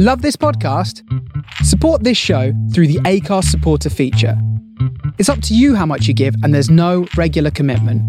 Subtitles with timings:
[0.00, 1.02] Love this podcast?
[1.64, 4.40] Support this show through the Acast supporter feature.
[5.18, 8.00] It's up to you how much you give, and there's no regular commitment.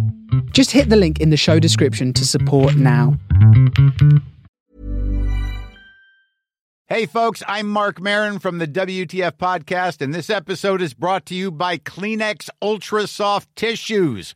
[0.54, 3.18] Just hit the link in the show description to support now.
[6.86, 11.34] Hey, folks, I'm Marc Maron from the WTF Podcast, and this episode is brought to
[11.34, 14.36] you by Kleenex Ultra Soft Tissues,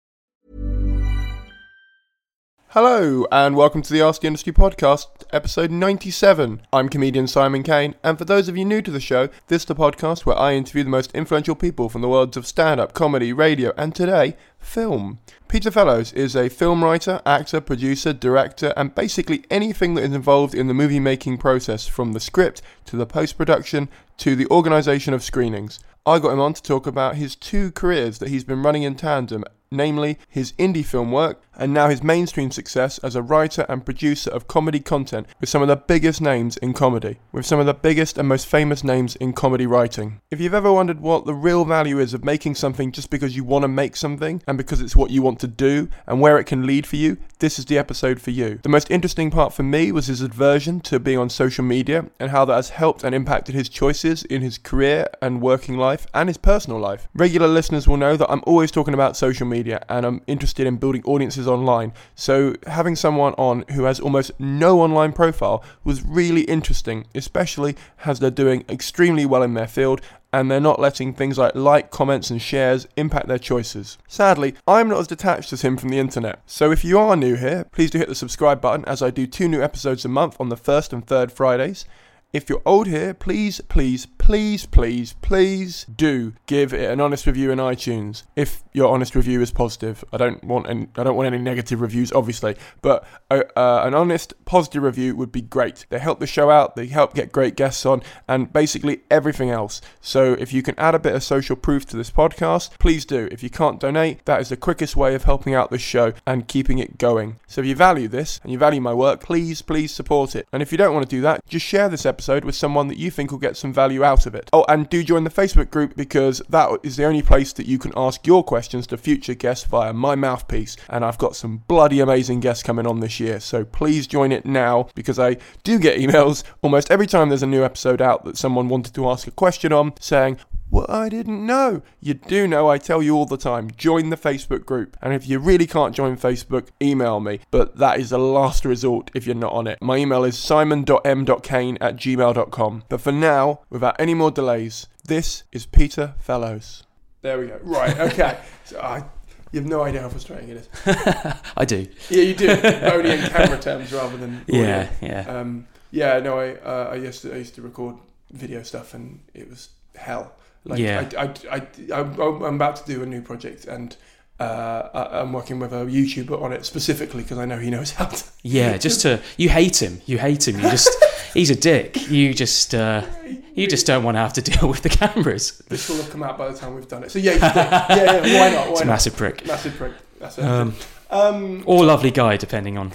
[2.73, 6.61] Hello, and welcome to the Ask the Industry podcast, episode 97.
[6.71, 9.65] I'm comedian Simon Kane, and for those of you new to the show, this is
[9.65, 12.93] the podcast where I interview the most influential people from the worlds of stand up,
[12.93, 15.19] comedy, radio, and today, film.
[15.49, 20.55] Peter Fellows is a film writer, actor, producer, director, and basically anything that is involved
[20.55, 25.13] in the movie making process from the script to the post production to the organisation
[25.13, 25.81] of screenings.
[26.05, 28.95] I got him on to talk about his two careers that he's been running in
[28.95, 33.85] tandem namely his indie film work and now his mainstream success as a writer and
[33.85, 37.65] producer of comedy content with some of the biggest names in comedy, with some of
[37.65, 40.19] the biggest and most famous names in comedy writing.
[40.31, 43.43] If you've ever wondered what the real value is of making something just because you
[43.43, 46.45] want to make something and because it's what you want to do and where it
[46.45, 48.59] can lead for you, this is the episode for you.
[48.63, 52.31] The most interesting part for me was his aversion to being on social media and
[52.31, 56.29] how that has helped and impacted his choices in his career and working life and
[56.29, 57.07] his personal life.
[57.13, 60.77] Regular listeners will know that I'm always talking about social media and I'm interested in
[60.77, 61.93] building audiences online.
[62.15, 68.19] So having someone on who has almost no online profile was really interesting, especially as
[68.19, 70.01] they're doing extremely well in their field
[70.33, 73.97] and they're not letting things like like, comments, and shares impact their choices.
[74.07, 77.35] Sadly, I'm not as detached as him from the internet, so if you are new
[77.35, 80.39] here, please do hit the subscribe button as I do two new episodes a month
[80.39, 81.85] on the first and third Fridays.
[82.33, 87.51] If you're old here, please, please, please, please, please do give it an honest review
[87.51, 88.23] in iTunes.
[88.37, 91.81] If your honest review is positive, I don't want any, I don't want any negative
[91.81, 95.85] reviews, obviously, but uh, uh, an honest, positive review would be great.
[95.89, 99.81] They help the show out, they help get great guests on, and basically everything else.
[99.99, 103.27] So if you can add a bit of social proof to this podcast, please do.
[103.29, 106.47] If you can't donate, that is the quickest way of helping out the show and
[106.47, 107.41] keeping it going.
[107.45, 110.47] So if you value this and you value my work, please, please support it.
[110.53, 112.97] And if you don't want to do that, just share this episode with someone that
[112.97, 114.49] you think will get some value out of it.
[114.53, 117.77] Oh, and do join the Facebook group because that is the only place that you
[117.77, 120.77] can ask your questions to future guests via my mouthpiece.
[120.89, 124.45] And I've got some bloody amazing guests coming on this year, so please join it
[124.45, 128.37] now because I do get emails almost every time there's a new episode out that
[128.37, 130.37] someone wanted to ask a question on saying,
[130.71, 131.81] well, I didn't know.
[131.99, 133.69] You do know, I tell you all the time.
[133.75, 134.97] Join the Facebook group.
[135.01, 137.41] And if you really can't join Facebook, email me.
[137.51, 139.79] But that is the last resort if you're not on it.
[139.81, 142.83] My email is simon.m.kane at gmail.com.
[142.87, 146.83] But for now, without any more delays, this is Peter Fellows.
[147.21, 147.59] There we go.
[147.61, 148.39] Right, okay.
[148.63, 149.03] so I,
[149.51, 150.69] you have no idea how frustrating it is.
[151.57, 151.87] I do.
[152.09, 152.49] Yeah, you do.
[152.83, 154.61] Only in camera terms rather than audio.
[154.61, 155.21] Yeah, yeah.
[155.27, 157.97] Um, yeah, no, I, uh, I used to I used to record
[158.31, 160.33] video stuff, and it was hell.
[160.65, 161.09] Like, Yeah.
[161.17, 161.61] I, I, I,
[161.93, 163.95] I, I'm about to do a new project, and
[164.39, 168.05] uh, I'm working with a YouTuber on it specifically because I know he knows how
[168.05, 168.23] to.
[168.43, 170.01] Yeah, just to you hate him.
[170.07, 170.55] You hate him.
[170.55, 170.89] You just
[171.33, 172.09] he's a dick.
[172.09, 173.05] You just uh,
[173.53, 175.59] you just don't want to have to deal with the cameras.
[175.69, 177.11] This will have come out by the time we've done it.
[177.11, 178.65] So yeah, yeah, yeah, yeah why not?
[178.65, 179.45] Why It's a massive prick.
[179.45, 179.93] Massive prick.
[180.19, 180.43] That's it.
[180.45, 180.73] Um,
[181.11, 182.91] Um, or lovely guy, depending on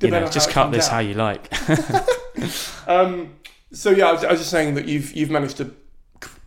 [0.00, 0.28] you know.
[0.28, 0.92] Just cut this out.
[0.92, 1.48] how you like.
[2.86, 3.34] Um,
[3.72, 5.74] so yeah, I was, I was just saying that you've you've managed to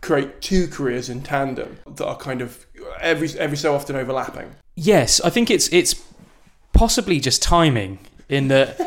[0.06, 2.64] create two careers in tandem that are kind of
[3.00, 4.54] every every so often overlapping.
[4.76, 5.94] yes, I think it's it's
[6.72, 7.98] possibly just timing
[8.28, 8.78] in that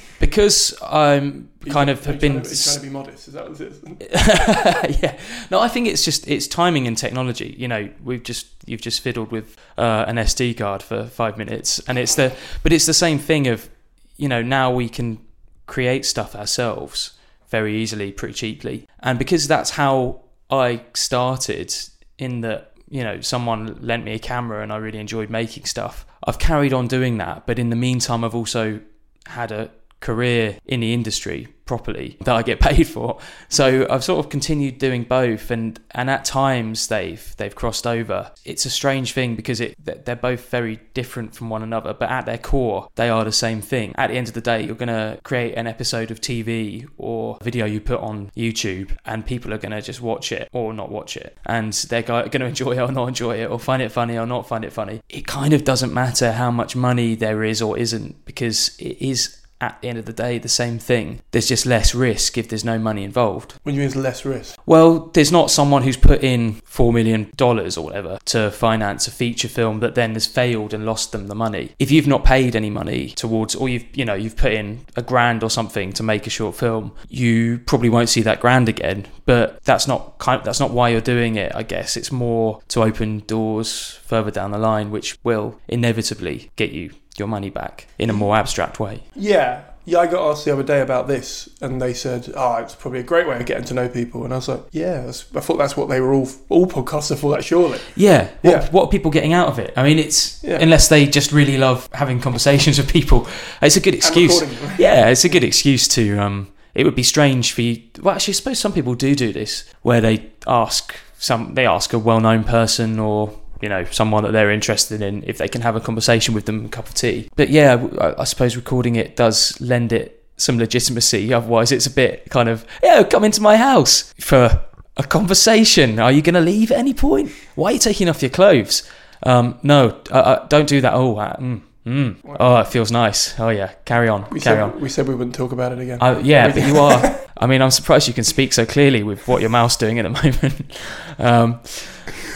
[0.20, 3.28] because I'm kind of have been Trying to, trying to be modest.
[3.28, 4.98] Is that what it is?
[5.02, 5.18] yeah.
[5.50, 7.54] No, I think it's just it's timing and technology.
[7.58, 11.80] You know, we've just you've just fiddled with uh, an SD card for five minutes,
[11.88, 12.32] and it's the
[12.62, 13.68] but it's the same thing of
[14.16, 15.18] you know now we can
[15.66, 17.18] create stuff ourselves
[17.48, 21.74] very easily, pretty cheaply, and because that's how I started
[22.18, 26.06] in that, you know, someone lent me a camera and I really enjoyed making stuff.
[26.24, 28.80] I've carried on doing that, but in the meantime, I've also
[29.26, 29.70] had a
[30.00, 33.20] career in the industry properly that I get paid for.
[33.48, 38.32] So I've sort of continued doing both, and and at times they've they've crossed over.
[38.44, 42.26] It's a strange thing because it they're both very different from one another, but at
[42.26, 43.94] their core they are the same thing.
[43.96, 47.66] At the end of the day, you're gonna create an episode of TV or video
[47.66, 51.38] you put on YouTube, and people are gonna just watch it or not watch it,
[51.46, 54.48] and they're gonna enjoy it or not enjoy it, or find it funny or not
[54.48, 55.02] find it funny.
[55.08, 59.39] It kind of doesn't matter how much money there is or isn't because it is
[59.60, 61.20] at the end of the day the same thing.
[61.30, 63.52] There's just less risk if there's no money involved.
[63.62, 64.58] What do you mean less risk?
[64.66, 69.10] Well, there's not someone who's put in four million dollars or whatever to finance a
[69.10, 71.72] feature film that then has failed and lost them the money.
[71.78, 75.02] If you've not paid any money towards, or you've you know you've put in a
[75.02, 79.06] grand or something to make a short film, you probably won't see that grand again.
[79.26, 80.40] But that's not kind.
[80.40, 81.52] Of, that's not why you're doing it.
[81.54, 86.72] I guess it's more to open doors further down the line, which will inevitably get
[86.72, 89.04] you your money back in a more abstract way.
[89.14, 89.62] Yeah.
[89.86, 93.00] Yeah, I got asked the other day about this, and they said, "Oh, it's probably
[93.00, 95.56] a great way of getting to know people." And I was like, "Yeah, I thought
[95.56, 97.32] that's what they were all all podcasts are for.
[97.34, 98.28] That surely." Yeah.
[98.42, 98.68] What, Yeah.
[98.70, 99.72] what are people getting out of it?
[99.76, 100.58] I mean, it's Yeah.
[100.60, 103.26] unless they just really love having conversations with people,
[103.62, 104.42] it's a good excuse.
[104.78, 106.18] Yeah, it's a good excuse to.
[106.18, 107.80] Um, it would be strange for you.
[108.02, 111.92] Well, actually, I suppose some people do do this, where they ask some, they ask
[111.94, 115.76] a well-known person or you know someone that they're interested in if they can have
[115.76, 117.28] a conversation with them, a cup of tea.
[117.36, 121.32] But yeah, I, I suppose recording it does lend it some legitimacy.
[121.32, 124.64] Otherwise, it's a bit kind of yeah, come into my house for
[124.96, 125.98] a conversation.
[125.98, 127.30] Are you going to leave at any point?
[127.54, 128.88] Why are you taking off your clothes?
[129.22, 130.94] Um, no, uh, uh, don't do that.
[130.94, 132.36] Oh, uh, mm, mm.
[132.40, 133.38] oh, it feels nice.
[133.38, 134.80] Oh yeah, carry on, We carry said on.
[134.80, 135.98] we said we wouldn't talk about it again.
[136.00, 137.20] Uh, yeah, but you are.
[137.36, 140.02] I mean, I'm surprised you can speak so clearly with what your mouth's doing at
[140.02, 140.10] the
[140.42, 140.78] moment.
[141.18, 141.60] Um,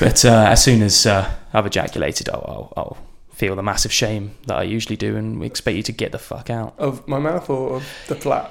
[0.00, 2.96] but uh, as soon as uh, I've ejaculated, I'll, I'll, I'll
[3.32, 6.50] feel the massive shame that I usually do and expect you to get the fuck
[6.50, 6.74] out.
[6.78, 8.50] of my mouth or of the flat?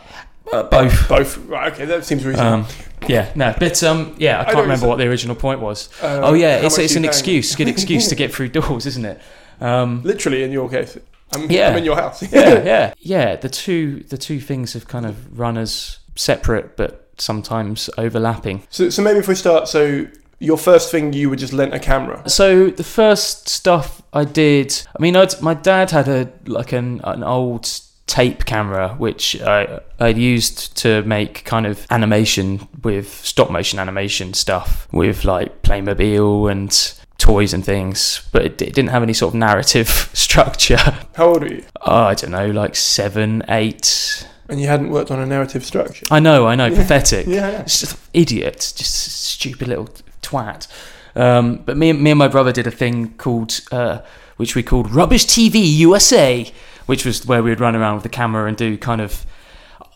[0.51, 1.07] Uh, both.
[1.07, 1.37] Both.
[1.37, 1.71] Right.
[1.71, 2.65] Okay, that seems reasonable.
[2.65, 2.67] Um,
[3.07, 5.89] yeah, no, but um, yeah, I can't remember what the original point was.
[6.01, 9.21] Uh, oh yeah, it's it's an excuse, good excuse to get through doors, isn't it?
[9.61, 10.97] Um, Literally, in your case,
[11.33, 11.69] I'm, Yeah.
[11.69, 12.21] I'm in your house.
[12.31, 13.35] yeah, yeah, yeah.
[13.37, 18.63] The two the two things have kind of run as separate, but sometimes overlapping.
[18.69, 20.07] So, so maybe if we start, so
[20.39, 22.27] your first thing you were just lent a camera.
[22.29, 27.01] So the first stuff I did, I mean, I'd, my dad had a like an
[27.03, 27.69] an old
[28.05, 34.33] tape camera which I I'd used to make kind of animation with stop motion animation
[34.33, 36.69] stuff with like Playmobil and
[37.17, 40.97] toys and things, but it, it didn't have any sort of narrative structure.
[41.15, 41.63] How old are you?
[41.81, 44.27] Oh, I don't know, like seven, eight.
[44.49, 46.05] And you hadn't worked on a narrative structure.
[46.11, 47.25] I know, I know, pathetic.
[47.27, 47.61] Yeah, yeah.
[47.61, 49.89] It's just idiot, just stupid little
[50.23, 50.67] twat.
[51.15, 53.99] Um, but me, me and my brother did a thing called, uh,
[54.37, 56.51] which we called Rubbish TV USA,
[56.85, 59.25] which was where we'd run around with the camera and do kind of,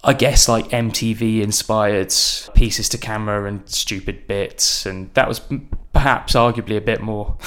[0.03, 2.13] I guess, like MTV inspired
[2.53, 4.85] pieces to camera and stupid bits.
[4.85, 5.41] And that was
[5.91, 7.35] perhaps arguably a bit more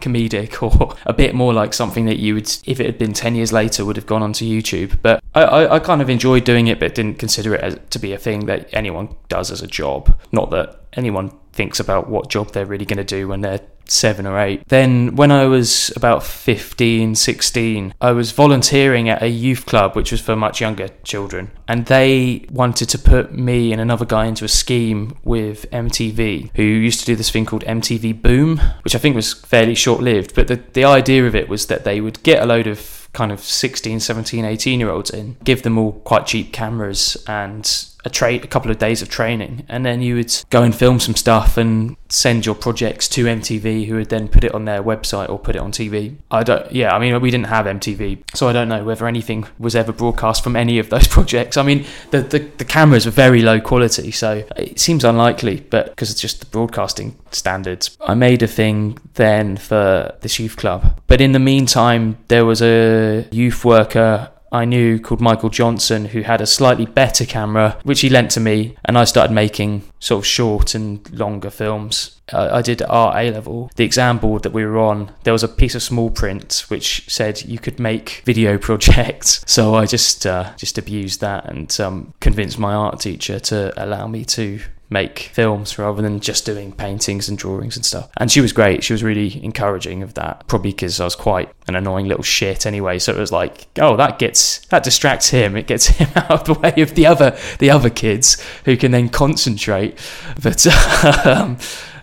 [0.00, 3.34] comedic or a bit more like something that you would, if it had been 10
[3.34, 4.98] years later, would have gone onto YouTube.
[5.02, 7.98] But I, I, I kind of enjoyed doing it, but didn't consider it as, to
[7.98, 10.16] be a thing that anyone does as a job.
[10.30, 14.26] Not that anyone thinks about what job they're really going to do when they're seven
[14.26, 14.66] or eight.
[14.68, 20.12] Then, when I was about 15, 16, I was volunteering at a youth club, which
[20.12, 21.50] was for much younger children.
[21.68, 26.62] And they wanted to put me and another guy into a scheme with MTV, who
[26.62, 30.34] used to do this thing called MTV Boom, which I think was fairly short lived.
[30.34, 33.32] But the, the idea of it was that they would get a load of kind
[33.32, 38.08] of 16, 17, 18 year olds in, give them all quite cheap cameras and a
[38.08, 41.16] tra- a couple of days of training, and then you would go and film some
[41.16, 45.28] stuff and send your projects to MTV, who would then put it on their website
[45.28, 46.14] or put it on TV.
[46.30, 49.44] I don't, yeah, I mean, we didn't have MTV, so I don't know whether anything
[49.58, 51.56] was ever broadcast from any of those projects.
[51.56, 55.90] I mean, the the, the cameras were very low quality, so it seems unlikely, but
[55.90, 61.00] because it's just the broadcasting standards, I made a thing then for this youth club.
[61.08, 66.22] But in the meantime, there was a youth worker I knew called Michael Johnson who
[66.22, 70.20] had a slightly better camera, which he lent to me, and I started making sort
[70.20, 72.20] of short and longer films.
[72.32, 73.70] I I did art A level.
[73.76, 77.04] The exam board that we were on, there was a piece of small print which
[77.08, 79.42] said you could make video projects.
[79.46, 84.06] So I just uh, just abused that and um, convinced my art teacher to allow
[84.06, 88.08] me to make films rather than just doing paintings and drawings and stuff.
[88.16, 88.84] And she was great.
[88.84, 90.46] She was really encouraging of that.
[90.46, 92.98] Probably because I was quite an annoying little shit anyway.
[92.98, 95.56] So it was like, oh, that gets that distracts him.
[95.56, 98.92] It gets him out of the way of the other the other kids who can
[98.92, 99.98] then concentrate.
[100.42, 100.66] But
[101.26, 101.58] um,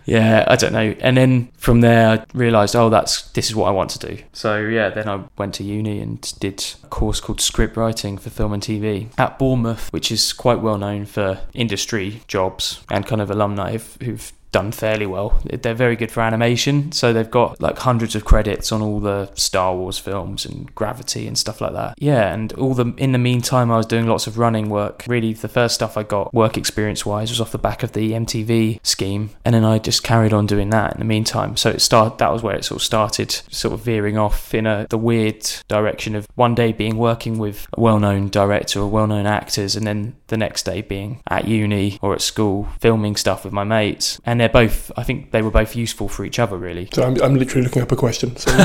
[0.05, 0.95] yeah, I don't know.
[0.99, 4.23] And then from there, I realised, oh, that's this is what I want to do.
[4.33, 8.29] So yeah, then I went to uni and did a course called script writing for
[8.29, 13.21] film and TV at Bournemouth, which is quite well known for industry jobs and kind
[13.21, 15.37] of alumni who've, who've done fairly well.
[15.43, 19.29] They're very good for animation, so they've got like hundreds of credits on all the
[19.33, 21.95] Star Wars films and Gravity and stuff like that.
[21.97, 25.03] Yeah, and all the in the meantime I was doing lots of running work.
[25.07, 28.11] Really the first stuff I got work experience wise was off the back of the
[28.11, 31.57] MTV scheme and then I just carried on doing that in the meantime.
[31.57, 34.67] So it started that was where it sort of started sort of veering off in
[34.67, 39.25] a the weird direction of one day being working with a well-known director or well-known
[39.25, 43.53] actors and then the next day being at uni or at school filming stuff with
[43.53, 46.89] my mates and they're both i think they were both useful for each other really
[46.93, 48.35] So I'm, I'm literally looking up a question.
[48.35, 48.51] So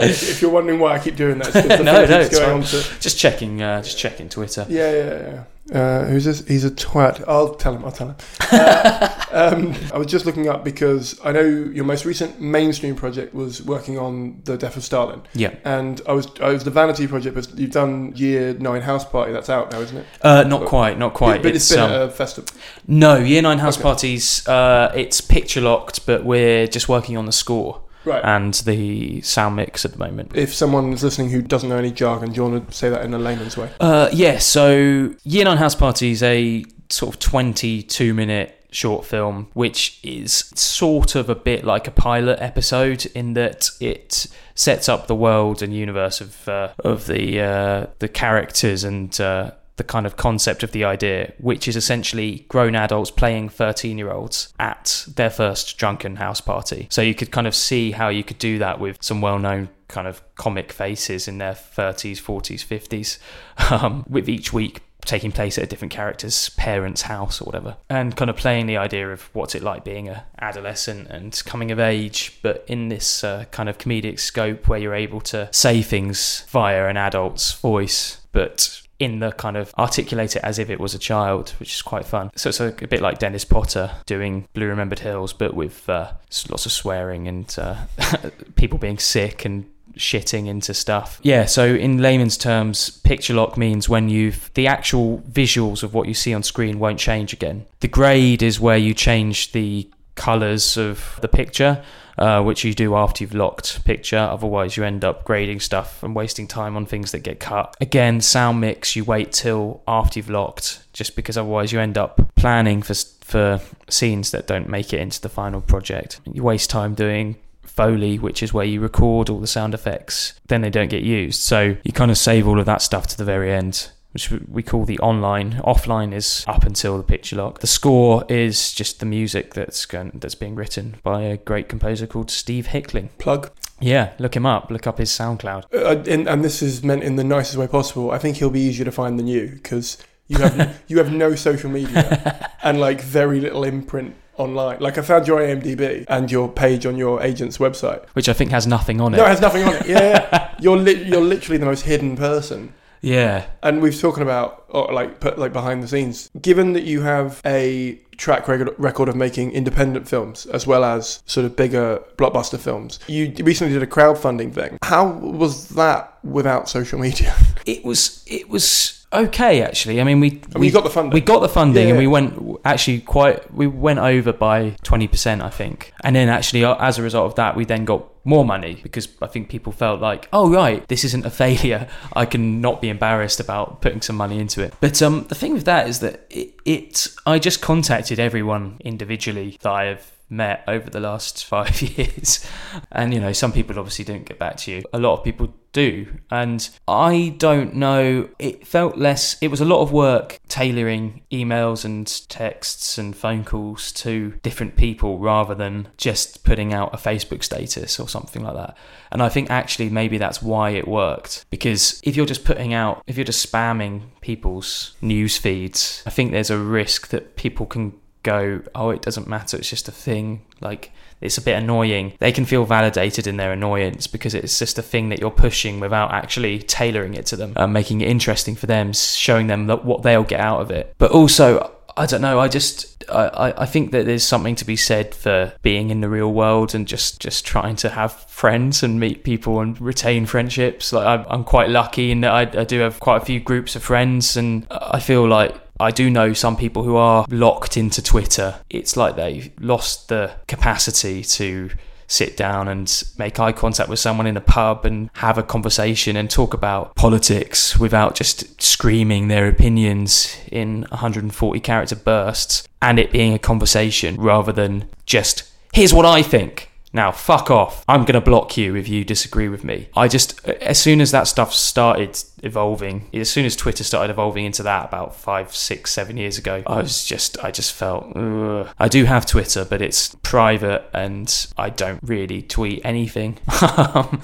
[0.00, 2.62] if, if you're wondering why I keep doing that, it's no no it's going on
[2.62, 5.44] to just checking uh, just checking twitter Yeah, yeah, yeah.
[5.72, 6.46] Uh, who's this?
[6.46, 7.24] He's a twat.
[7.26, 7.84] I'll tell him.
[7.84, 8.16] I'll tell him.
[8.52, 13.34] Uh, um, I was just looking up because I know your most recent mainstream project
[13.34, 17.08] was working on the death of Stalin, yeah and I was I was the Vanity
[17.08, 17.34] project.
[17.34, 19.32] But you've done Year Nine House Party.
[19.32, 20.06] That's out now, isn't it?
[20.22, 22.48] uh, not quite not quite But it's been um, a festival.
[22.86, 23.82] no year nine house Okay.
[23.82, 28.24] parties uh, it's picture locked but we're just working on the score Right.
[28.24, 31.90] and the sound mix at the moment if someone is listening who doesn't know any
[31.90, 33.70] jargon, do you want to say that in a layman's way?
[33.80, 39.48] Uh, yeah, so Year Nine House Party is a sort of 22 minute short film,
[39.54, 45.06] which is sort of a bit like a pilot episode in that it sets up
[45.06, 50.06] the world and universe of uh, of the uh, the characters and uh, the kind
[50.06, 55.04] of concept of the idea, which is essentially grown adults playing 13 year olds at
[55.14, 56.88] their first drunken house party.
[56.90, 59.68] So you could kind of see how you could do that with some well known
[59.88, 65.56] kind of comic faces in their 30s, 40s, 50s, um, with each week taking place
[65.56, 69.30] at a different character's parents' house or whatever, and kind of playing the idea of
[69.34, 73.68] what's it like being a adolescent and coming of age, but in this uh, kind
[73.68, 79.18] of comedic scope where you're able to say things via an adult's voice, but in
[79.18, 82.30] the kind of articulate it as if it was a child, which is quite fun.
[82.36, 86.12] So it's a, a bit like Dennis Potter doing Blue Remembered Hills, but with uh,
[86.48, 87.76] lots of swearing and uh,
[88.56, 91.20] people being sick and shitting into stuff.
[91.22, 96.08] Yeah, so in layman's terms, picture lock means when you've the actual visuals of what
[96.08, 97.66] you see on screen won't change again.
[97.80, 101.82] The grade is where you change the colors of the picture.
[102.18, 104.16] Uh, which you do after you've locked picture.
[104.16, 107.76] Otherwise, you end up grading stuff and wasting time on things that get cut.
[107.78, 112.34] Again, sound mix, you wait till after you've locked, just because otherwise you end up
[112.34, 112.94] planning for
[113.26, 116.20] for scenes that don't make it into the final project.
[116.32, 120.62] You waste time doing Foley, which is where you record all the sound effects, then
[120.62, 121.42] they don't get used.
[121.42, 124.62] So you kind of save all of that stuff to the very end, which we
[124.62, 125.60] call the online.
[125.62, 127.58] Offline is up until the picture lock.
[127.58, 132.06] The score is just the music that's going, that's being written by a great composer
[132.06, 133.10] called Steve Hickling.
[133.18, 133.50] Plug.
[133.78, 134.70] Yeah, look him up.
[134.70, 135.64] Look up his SoundCloud.
[135.74, 138.10] Uh, and, and this is meant in the nicest way possible.
[138.10, 141.34] I think he'll be easier to find than you because you have you have no
[141.34, 144.78] social media and like very little imprint online.
[144.80, 148.08] Like I found your IMDb and your page on your agent's website.
[148.14, 149.18] Which I think has nothing on it.
[149.18, 149.86] No, it has nothing on it.
[149.86, 150.54] Yeah, yeah.
[150.58, 152.72] you're li- you're literally the most hidden person.
[153.00, 156.30] Yeah, And we've talking about or like put, like behind the scenes.
[156.40, 161.22] Given that you have a track record record of making independent films as well as
[161.26, 164.78] sort of bigger blockbuster films, you recently did a crowdfunding thing.
[164.82, 167.34] How was that without social media?
[167.66, 170.00] it was it was okay actually.
[170.00, 171.12] I mean, we I mean, you got the funding.
[171.12, 173.52] We got the funding, Yeah, and we went actually quite.
[173.52, 175.92] We went over by twenty percent, I think.
[176.02, 179.08] And then actually, uh, as a result of that, we then got more money because
[179.22, 181.88] I think people felt like, oh right, this isn't a failure.
[182.12, 184.74] I can not be embarrassed about putting some money into it.
[184.80, 189.58] But um, the thing with that is that it, it I just contacted everyone individually
[189.62, 192.46] that I have met over the last five years.
[192.92, 194.82] And, you know, some people obviously don't get back to you.
[194.92, 196.06] A lot of people do.
[196.30, 201.84] And I don't know, it felt less, it was a lot of work tailoring emails
[201.84, 207.44] and texts and phone calls to different people rather than just putting out a Facebook
[207.44, 208.76] status or something like that.
[209.12, 211.44] And I think actually maybe that's why it worked.
[211.50, 216.32] Because if you're just putting out, if you're just spamming people's news feeds, I think
[216.32, 217.92] there's a risk that people can
[218.26, 220.42] go, oh, it doesn't matter, it's just a thing.
[220.60, 220.90] Like,
[221.20, 222.12] it's a bit annoying.
[222.18, 225.80] They can feel validated in their annoyance because it's just a thing that you're pushing
[225.80, 230.02] without actually tailoring it to them, uh, making it interesting for them, showing them what
[230.02, 230.94] they'll get out of it.
[230.98, 232.38] But also, I don't know.
[232.38, 236.02] I just I, I- I think that there's something to be said for being in
[236.02, 240.26] the real world and just just trying to have friends and meet people and retain
[240.26, 240.92] friendships.
[240.92, 243.74] Like I'm, I'm quite lucky in that I, I do have quite a few groups
[243.76, 245.54] of friends, and I feel like.
[245.78, 248.60] I do know some people who are locked into Twitter.
[248.70, 251.70] It's like they've lost the capacity to
[252.08, 256.16] sit down and make eye contact with someone in a pub and have a conversation
[256.16, 263.10] and talk about politics without just screaming their opinions in 140 character bursts and it
[263.10, 266.70] being a conversation rather than just here's what I think.
[266.96, 267.84] Now, fuck off.
[267.86, 269.88] I'm going to block you if you disagree with me.
[269.94, 274.46] I just, as soon as that stuff started evolving, as soon as Twitter started evolving
[274.46, 278.68] into that about five, six, seven years ago, I was just, I just felt, ugh.
[278.78, 283.38] I do have Twitter, but it's private and I don't really tweet anything.
[283.76, 284.22] Um,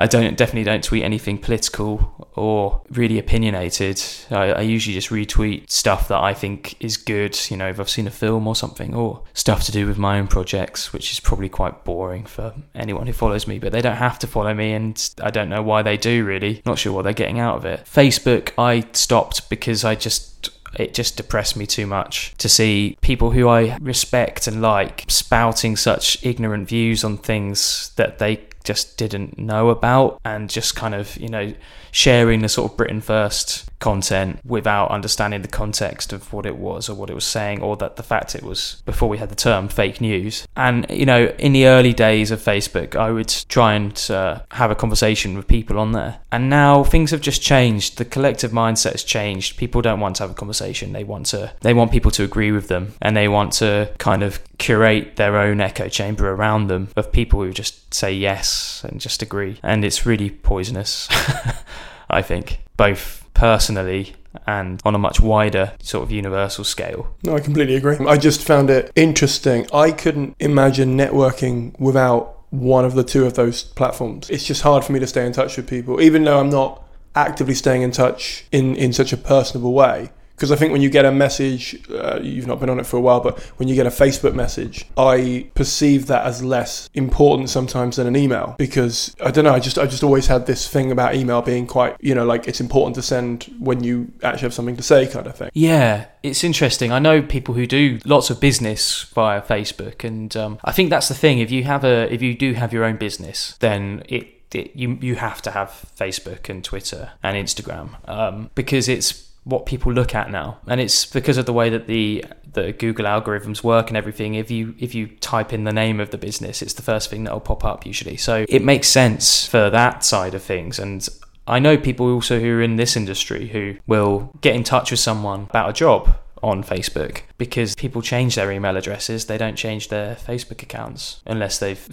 [0.00, 4.02] I don't definitely don't tweet anything political or really opinionated.
[4.30, 7.38] I, I usually just retweet stuff that I think is good.
[7.50, 10.18] You know, if I've seen a film or something, or stuff to do with my
[10.18, 13.58] own projects, which is probably quite boring for anyone who follows me.
[13.58, 16.24] But they don't have to follow me, and I don't know why they do.
[16.24, 17.84] Really, not sure what they're getting out of it.
[17.84, 23.32] Facebook, I stopped because I just it just depressed me too much to see people
[23.32, 28.36] who I respect and like spouting such ignorant views on things that they
[28.70, 31.52] just didn't know about and just kind of, you know,
[31.92, 36.88] sharing the sort of Britain first content without understanding the context of what it was
[36.88, 39.34] or what it was saying or that the fact it was before we had the
[39.34, 40.46] term fake news.
[40.56, 44.70] And, you know, in the early days of Facebook, I would try and uh, have
[44.70, 46.20] a conversation with people on there.
[46.30, 47.98] And now things have just changed.
[47.98, 49.56] The collective mindset has changed.
[49.56, 50.92] People don't want to have a conversation.
[50.92, 54.22] They want to, they want people to agree with them and they want to kind
[54.22, 59.00] of curate their own echo chamber around them of people who just say yes and
[59.00, 59.58] just agree.
[59.62, 61.08] And it's really poisonous,
[62.10, 64.14] I think, both personally
[64.46, 67.14] and on a much wider sort of universal scale.
[67.24, 67.96] No, I completely agree.
[68.06, 69.66] I just found it interesting.
[69.72, 74.28] I couldn't imagine networking without one of the two of those platforms.
[74.30, 76.82] It's just hard for me to stay in touch with people, even though I'm not
[77.14, 80.10] actively staying in touch in, in such a personable way.
[80.40, 82.96] Because I think when you get a message, uh, you've not been on it for
[82.96, 87.50] a while, but when you get a Facebook message, I perceive that as less important
[87.50, 88.54] sometimes than an email.
[88.56, 91.66] Because I don't know, I just I just always had this thing about email being
[91.66, 95.06] quite, you know, like it's important to send when you actually have something to say,
[95.06, 95.50] kind of thing.
[95.52, 96.90] Yeah, it's interesting.
[96.90, 101.08] I know people who do lots of business via Facebook, and um, I think that's
[101.08, 101.40] the thing.
[101.40, 104.96] If you have a, if you do have your own business, then it, it you
[105.02, 110.14] you have to have Facebook and Twitter and Instagram um, because it's what people look
[110.14, 113.96] at now, and it's because of the way that the the Google algorithms work and
[113.96, 114.34] everything.
[114.34, 117.24] If you if you type in the name of the business, it's the first thing
[117.24, 118.16] that will pop up usually.
[118.16, 121.08] So it makes sense for that side of things, and
[121.46, 125.00] I know people also who are in this industry who will get in touch with
[125.00, 129.26] someone about a job on Facebook because people change their email addresses.
[129.26, 131.88] They don't change their Facebook accounts unless they've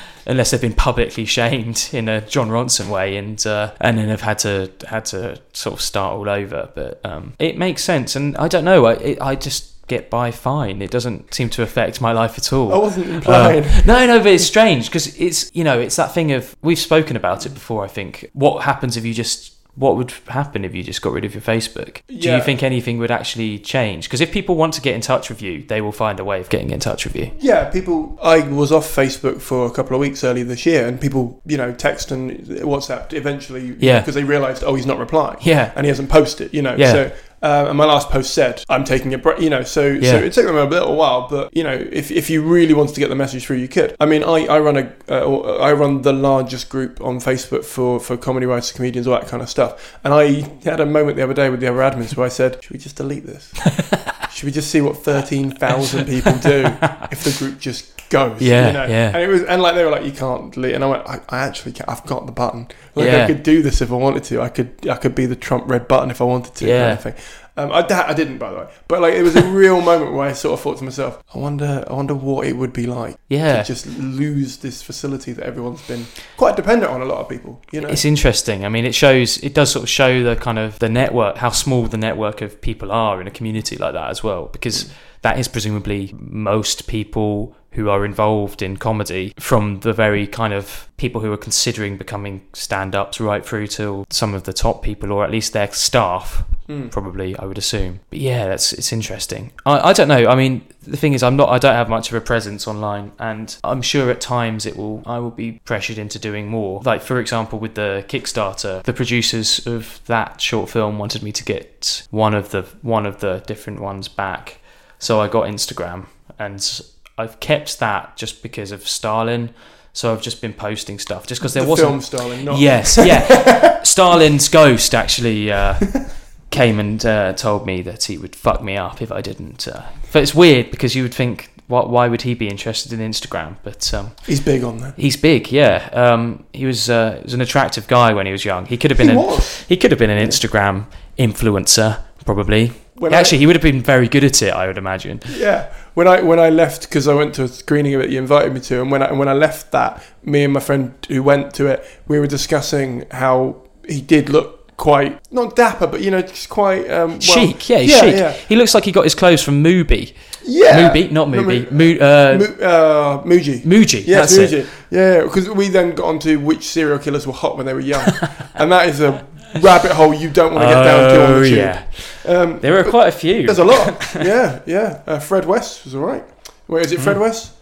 [0.26, 4.22] unless they've been publicly shamed in a Jon Ronson way and uh, and then have
[4.22, 6.70] had to had to sort of start all over.
[6.74, 8.16] But um, it makes sense.
[8.16, 8.86] And I don't know.
[8.86, 10.80] I, it, I just get by fine.
[10.80, 12.72] It doesn't seem to affect my life at all.
[12.72, 13.64] I wasn't implying.
[13.64, 16.78] uh, no, no, but it's strange because it's you know it's that thing of we've
[16.78, 17.84] spoken about it before.
[17.84, 18.30] I think.
[18.32, 21.42] What happens if you just what would happen if you just got rid of your
[21.42, 22.00] Facebook?
[22.08, 22.36] Do Yeah.
[22.36, 24.04] you think anything would actually change?
[24.04, 26.40] Because if people want to get in touch with you, they will find a way
[26.40, 27.30] of getting in touch with you.
[27.38, 28.18] Yeah, people.
[28.22, 31.56] I was off Facebook for a couple of weeks earlier this year, and people, you
[31.56, 34.00] know, text and WhatsApp eventually, Yeah.
[34.00, 35.72] because they realised, oh, he's not replying, Yeah.
[35.76, 36.74] and he hasn't posted, you know.
[36.76, 36.92] Yeah.
[36.92, 37.10] So,
[37.42, 39.62] um, and my last post said, "I'm taking a break," you know.
[39.62, 42.74] So, so it took them a little while, but you know, if, if you really
[42.74, 43.96] wanted to get the message through, you could.
[43.98, 47.64] I mean, I, I run a uh, or I run the largest group on Facebook
[47.64, 51.16] for for comedy writers, comedians, all that kind of stuff, and I had a moment
[51.16, 53.52] the other day with the other admins where I said, "Should we just delete this?"
[54.40, 56.64] Should we just see what thirteen thousand people do
[57.12, 58.40] if the group just goes?
[58.40, 58.86] Yeah, you know?
[58.86, 59.08] yeah.
[59.08, 60.74] And it was, and like they were like, you can't delete.
[60.74, 61.84] And I went, I, I actually, can.
[61.88, 62.68] I've got the button.
[62.94, 63.24] Like Yeah.
[63.24, 64.40] I could do this if I wanted to.
[64.40, 66.66] I could, I could be the Trump red button if I wanted to.
[66.66, 66.86] Yeah.
[66.86, 67.24] Kind of thing.
[67.60, 68.68] Um, I, I didn't, by the way.
[68.88, 71.38] But like, it was a real moment where I sort of thought to myself, I
[71.38, 73.62] wonder, I wonder what it would be like Yeah.
[73.62, 77.00] to just lose this facility that everyone's been quite dependent on.
[77.00, 77.88] A lot of people, you know.
[77.88, 78.64] It's interesting.
[78.64, 81.50] I mean, it shows, it does sort of show the kind of the network, how
[81.50, 84.92] small the network of people are in a community like that as well, because
[85.22, 90.88] that is presumably most people who are involved in comedy from the very kind of
[90.96, 95.12] people who are considering becoming stand ups right through to some of the top people,
[95.12, 96.42] or at least their staff,
[96.90, 98.00] probably, I would assume.
[98.10, 99.52] But yeah, that's it's interesting.
[99.66, 100.26] I, I don't know.
[100.28, 103.12] I mean, the thing is, I'm not, I don't have much of a presence online,
[103.18, 106.80] and I'm sure at times it will, I will be pressured into doing more.
[106.84, 111.44] Like, for example, with the Kickstarter, the producers of that short film wanted me to
[111.44, 114.60] get one of the one of the different ones back
[114.98, 116.06] So I got Instagram,
[116.38, 116.80] and
[117.16, 119.54] I've kept that just because of Stalin.
[119.92, 122.96] So I've just been posting stuff just because there the wasn't film Starling, not Yes,
[123.04, 123.82] yeah.
[123.82, 125.74] Stalin's ghost actually uh,
[126.50, 129.68] came and uh, told me that he would fuck me up if I didn't.
[129.68, 129.82] Uh,
[130.12, 131.88] but it's weird because you would think, what?
[131.90, 133.56] Why would he be interested in Instagram?
[133.62, 134.94] But um, He's big on that.
[134.96, 135.88] he's big, yeah.
[135.92, 138.66] Um, he was uh, was an attractive guy when he was young.
[138.66, 139.62] He could have been He an, was.
[139.68, 140.86] he could have been an Instagram
[141.18, 142.72] influencer probably.
[142.96, 145.20] When I- Actually, he would have been very good at it, I would imagine.
[145.36, 145.72] Yeah.
[145.94, 148.52] When I when I left because I went to a screening of it, you invited
[148.52, 151.54] me to, and when I when I left that, me and my friend who went
[151.54, 156.22] to it, we were discussing how he did look quite not dapper, but you know,
[156.22, 158.14] just quite um, well- chic, yeah, he's yeah, chic.
[158.16, 160.12] yeah, He looks like he got his clothes from Mubi.
[160.44, 160.90] yeah.
[160.90, 161.70] Mubi, not No, Mubi.
[161.70, 163.62] Mu- uh, Mu- uh, Muji.
[163.62, 164.06] Muji.
[164.06, 164.64] Yes, that's it.
[164.64, 164.68] Muji.
[164.90, 168.06] Yeah, because we then got onto which serial killers were hot when they were young,
[168.54, 169.12] and that is a
[169.60, 171.58] rabbit hole you don't want to get down to on Oh the tube.
[171.58, 171.84] yeah,
[172.24, 173.44] Um, there are quite a few.
[173.46, 174.14] There's a lot.
[174.14, 175.02] yeah, yeah.
[175.06, 176.24] Uh, Fred West was all right.
[176.68, 177.00] Wait, is it.
[177.00, 177.52] Fred West?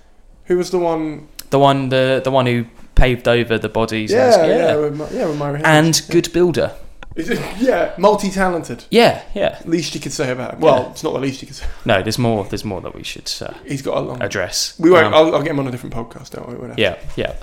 [0.44, 1.26] Who was the one?
[1.50, 4.11] The one, the the one who paved over the bodies.
[4.12, 6.72] Yeah, as- yeah, with, Ma- yeah, with and good builder.
[7.18, 8.85] Is it- yeah, multi-talented.
[8.90, 9.61] Yeah, yeah.
[9.64, 10.61] Least you could say about him.
[10.61, 10.90] Well, Yeah.
[10.90, 11.66] it's not the least you could say.
[11.85, 12.44] No, there's more.
[12.44, 14.22] There's more that we should uh, He's got a long.
[14.22, 14.78] address.
[14.78, 15.07] We won't.
[15.07, 16.31] Um, I'll, I'll get him on a different podcast.
[16.31, 16.74] Don't worry.
[16.76, 17.35] Yeah, yeah.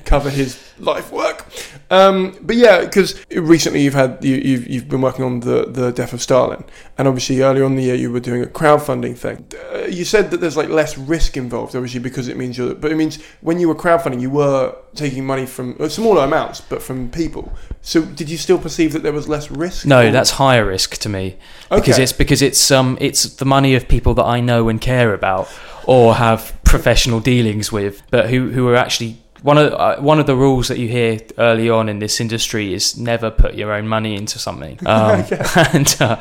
[0.04, 1.46] cover his life work.
[1.90, 5.90] Um, but yeah, because recently you've had you, you've you've been working on the the
[5.92, 6.64] death of Stalin,
[6.96, 9.46] and obviously earlier on in the year you were doing a crowdfunding thing.
[9.74, 12.74] Uh, you said that there's like less risk involved, obviously because it means you're.
[12.74, 16.60] But it means when you were crowdfunding, you were taking money from uh, smaller amounts,
[16.60, 17.52] but from people.
[17.82, 19.86] So did you still perceive that there was less risk?
[19.86, 21.36] No, Or- that's higher risk to me
[21.70, 22.02] because Okay.
[22.02, 25.48] it's because it's um it's the money of people that I know and care about
[25.86, 30.26] or have professional dealings with, but who who are actually one of uh, one of
[30.26, 33.86] the rules that you hear early on in this industry is never put your own
[33.88, 34.78] money into something.
[34.86, 35.24] Um,
[35.72, 36.16] and uh,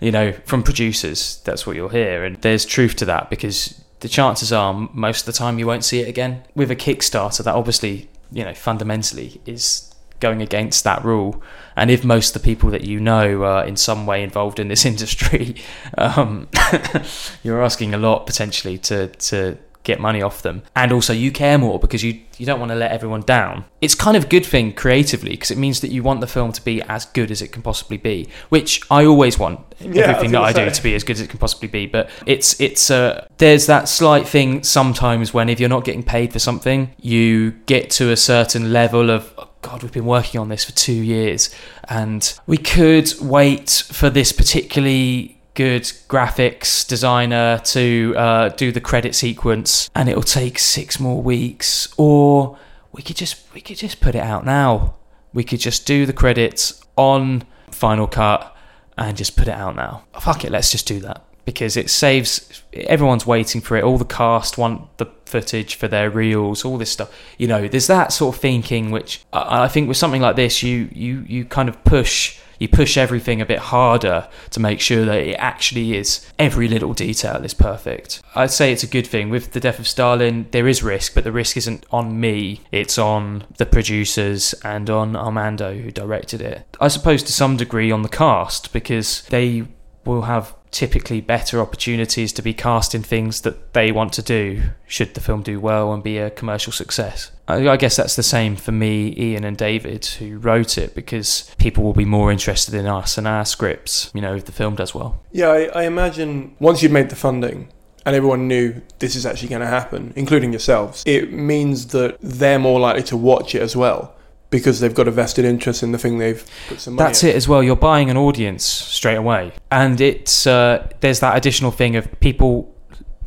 [0.00, 4.08] you know, from producers, that's what you'll hear, and there's truth to that because the
[4.08, 6.42] chances are most of the time you won't see it again.
[6.54, 9.89] With a Kickstarter, that obviously you know fundamentally is
[10.20, 11.42] going against that rule.
[11.76, 14.68] And if most of the people that you know are in some way involved in
[14.68, 15.56] this industry,
[15.98, 16.48] um,
[17.42, 20.62] you're asking a lot potentially to to get money off them.
[20.76, 23.64] And also, you care more because you you don't want to let everyone down.
[23.80, 26.52] It's kind of a good thing creatively because it means that you want the film
[26.52, 30.32] to be as good as it can possibly be, which I always want Yeah, everything
[30.32, 31.86] was that I gonna do to be as good as it can possibly be.
[31.86, 36.32] But it's it's uh, there's that slight thing sometimes when if you're not getting paid
[36.32, 40.64] for something, you get to a certain level of God, we've been working on this
[40.64, 41.54] for two years,
[41.88, 49.14] and we could wait for this particularly good graphics designer to uh, do the credit
[49.14, 52.58] sequence, and it'll take six more weeks, or
[52.92, 54.96] we could just we could just put it out now.
[55.32, 58.56] We could just do the credits on Final Cut
[58.98, 60.04] and just put it out now.
[60.18, 63.82] Fuck it, let's just do that because it saves everyone's waiting for it.
[63.82, 67.12] All the cast want the footage for their reels, all this stuff.
[67.38, 70.62] You know, there's that sort of thinking which I I think with something like this,
[70.62, 75.04] you you you kind of push you push everything a bit harder to make sure
[75.06, 78.22] that it actually is every little detail is perfect.
[78.36, 79.30] I'd say it's a good thing.
[79.30, 82.60] With the death of Stalin, there is risk, but the risk isn't on me.
[82.70, 86.76] It's on the producers and on Armando who directed it.
[86.80, 89.66] I suppose to some degree on the cast because they
[90.04, 94.62] will have typically better opportunities to be cast in things that they want to do
[94.86, 97.32] should the film do well and be a commercial success.
[97.48, 101.82] I, guess that's the same for me, Ian, and David who wrote it because people
[101.82, 104.94] will be more interested in us and our scripts, you know, if the film does
[104.94, 105.20] well.
[105.32, 107.72] Yeah, I, I imagine once you've made the funding
[108.06, 112.58] and everyone knew this is actually going to happen, including yourselves, it means that they're
[112.60, 114.14] more likely to watch it as well
[114.50, 117.30] because they've got a vested interest in the thing they've put some money That's in.
[117.30, 117.62] it as well.
[117.62, 122.74] You're buying an audience straight away, and it's uh, there's that additional thing of people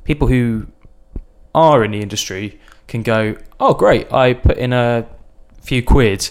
[0.03, 0.67] people who
[1.55, 5.07] are in the industry can go, oh great, I put in a
[5.61, 6.29] few quid,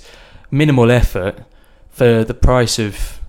[0.50, 1.44] minimal effort
[1.90, 3.20] for the price of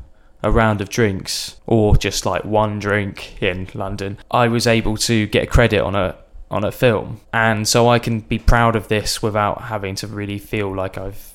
[0.41, 4.17] a round of drinks or just like one drink in London.
[4.29, 6.17] I was able to get a credit on a
[6.51, 10.37] on a film, and so I can be proud of this without having to really
[10.37, 11.32] feel like I've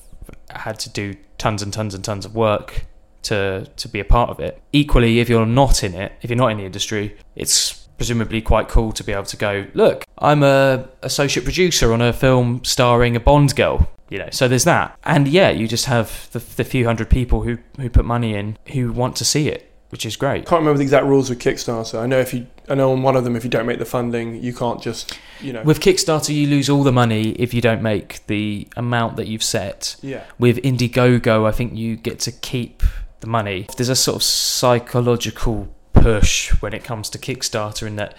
[0.50, 2.86] had to do tons and tons and tons of work
[3.22, 4.62] to to be a part of it.
[4.72, 8.68] Equally, if you're not in it, if you're not in the industry, it's presumably quite
[8.68, 13.16] cool to be able to go, look, I'm a associate producer on a film starring
[13.16, 13.90] a Bond girl.
[14.08, 17.42] You know, so there's that, and yeah, you just have the, the few hundred people
[17.42, 20.46] who who put money in who want to see it, which is great.
[20.46, 21.98] can't remember the exact rules with Kickstarter.
[21.98, 23.86] I know if you, I know on one of them, if you don't make the
[23.86, 27.60] funding, you can't just, you know, With Kickstarter, you lose all the money if you
[27.60, 29.96] don't make the amount that you've set.
[30.02, 32.82] yeah, with Indiegogo, I think you get to keep
[33.20, 33.66] the money.
[33.76, 38.14] There's a sort of psychological push when it comes to Kickstarter in that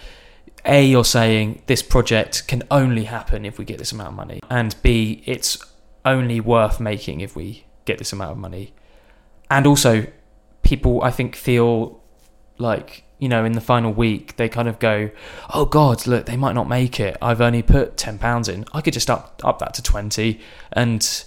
[0.64, 4.40] A, you're saying this project can only happen if we get this amount of money,
[4.50, 5.56] and B, it's
[6.04, 8.72] only worth making if we get this amount of money.
[9.50, 10.06] And also,
[10.70, 12.00] people, I think, feel
[12.56, 15.10] like, you know, in the final week, they kind of go,
[15.52, 17.16] oh God, look, they might not make it.
[17.20, 18.64] I've only put £10 in.
[18.72, 20.40] I could just up, up that to 20
[20.72, 21.24] and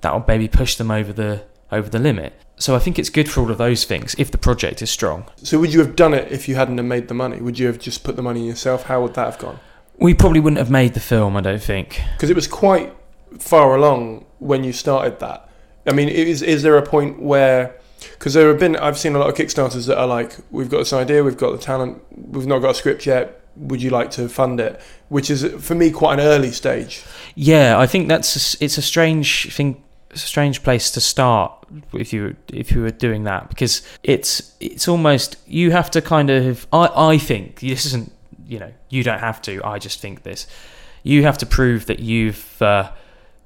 [0.00, 2.34] that'll maybe push them over the over the limit.
[2.56, 5.24] So I think it's good for all of those things if the project is strong.
[5.36, 7.40] So would you have done it if you hadn't have made the money?
[7.40, 8.82] Would you have just put the money in yourself?
[8.82, 9.58] How would that have gone?
[9.98, 12.02] We probably wouldn't have made the film, I don't think.
[12.14, 12.92] Because it was quite
[13.38, 15.48] far along when you started that.
[15.86, 17.74] I mean, is is there a point where
[18.12, 20.78] because there have been I've seen a lot of Kickstarters that are like we've got
[20.78, 23.40] this idea, we've got the talent, we've not got a script yet.
[23.56, 24.80] Would you like to fund it?
[25.08, 27.04] Which is for me quite an early stage.
[27.34, 31.52] Yeah, I think that's a, it's a strange thing, a strange place to start
[31.92, 36.30] if you if you were doing that because it's it's almost you have to kind
[36.30, 38.12] of I I think this isn't
[38.46, 40.46] you know you don't have to I just think this
[41.02, 42.92] you have to prove that you've uh,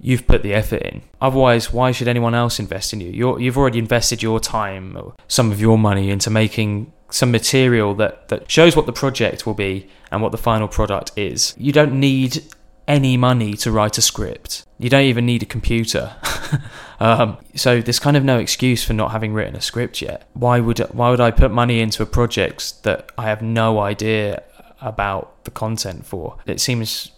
[0.01, 1.03] you've put the effort in.
[1.21, 3.11] Otherwise, why should anyone else invest in you?
[3.11, 7.95] You're, you've already invested your time or some of your money into making some material
[7.95, 11.55] that, that shows what the project will be and what the final product is.
[11.57, 12.43] You don't need
[12.89, 14.65] any money to write a script.
[14.79, 16.15] You don't even need a computer.
[17.01, 20.29] um, so there's kind of no excuse for not having written a script yet.
[20.35, 24.43] Why would why would I put money into a project that I have no idea
[24.81, 26.39] about the content for?
[26.47, 27.11] It seems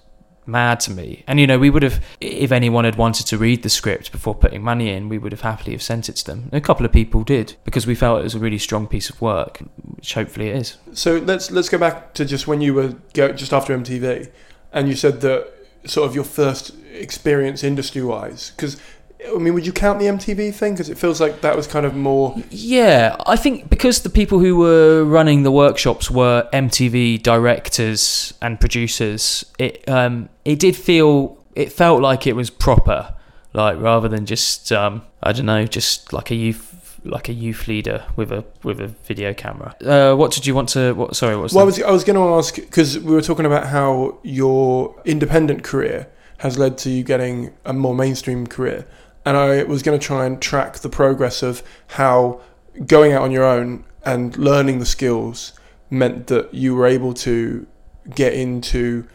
[0.48, 1.22] mad to me.
[1.26, 4.34] And you know, we would have, if anyone had wanted to read the script before
[4.34, 6.48] putting money in, we would have happily have sent it to them.
[6.52, 9.20] A couple of people did because we felt it was a really strong piece of
[9.20, 9.58] work,
[9.96, 10.76] which hopefully it is.
[10.94, 14.30] So let's let's go back to just when you were go, just after MTV,
[14.72, 15.52] and you said that
[15.84, 18.80] sort of your first experience industry wise because
[19.26, 20.74] I mean, would you count the MTV thing?
[20.74, 22.36] Because it feels like that was kind of more.
[22.50, 28.60] Yeah, I think because the people who were running the workshops were MTV directors and
[28.60, 33.14] producers, it um, it did feel it felt like it was proper,
[33.52, 37.68] like rather than just um, I don't know, just like a youth like a youth
[37.68, 39.74] leader with a with a video camera.
[39.84, 40.92] Uh, what did you want to?
[40.92, 41.52] What sorry, what was?
[41.52, 44.94] Well, I was I was going to ask because we were talking about how your
[45.04, 48.86] independent career has led to you getting a more mainstream career,
[49.28, 52.40] and I was going to try and track the progress of how
[52.86, 55.52] going out on your own and learning the skills
[55.90, 57.66] meant that you were able to
[58.14, 59.06] get into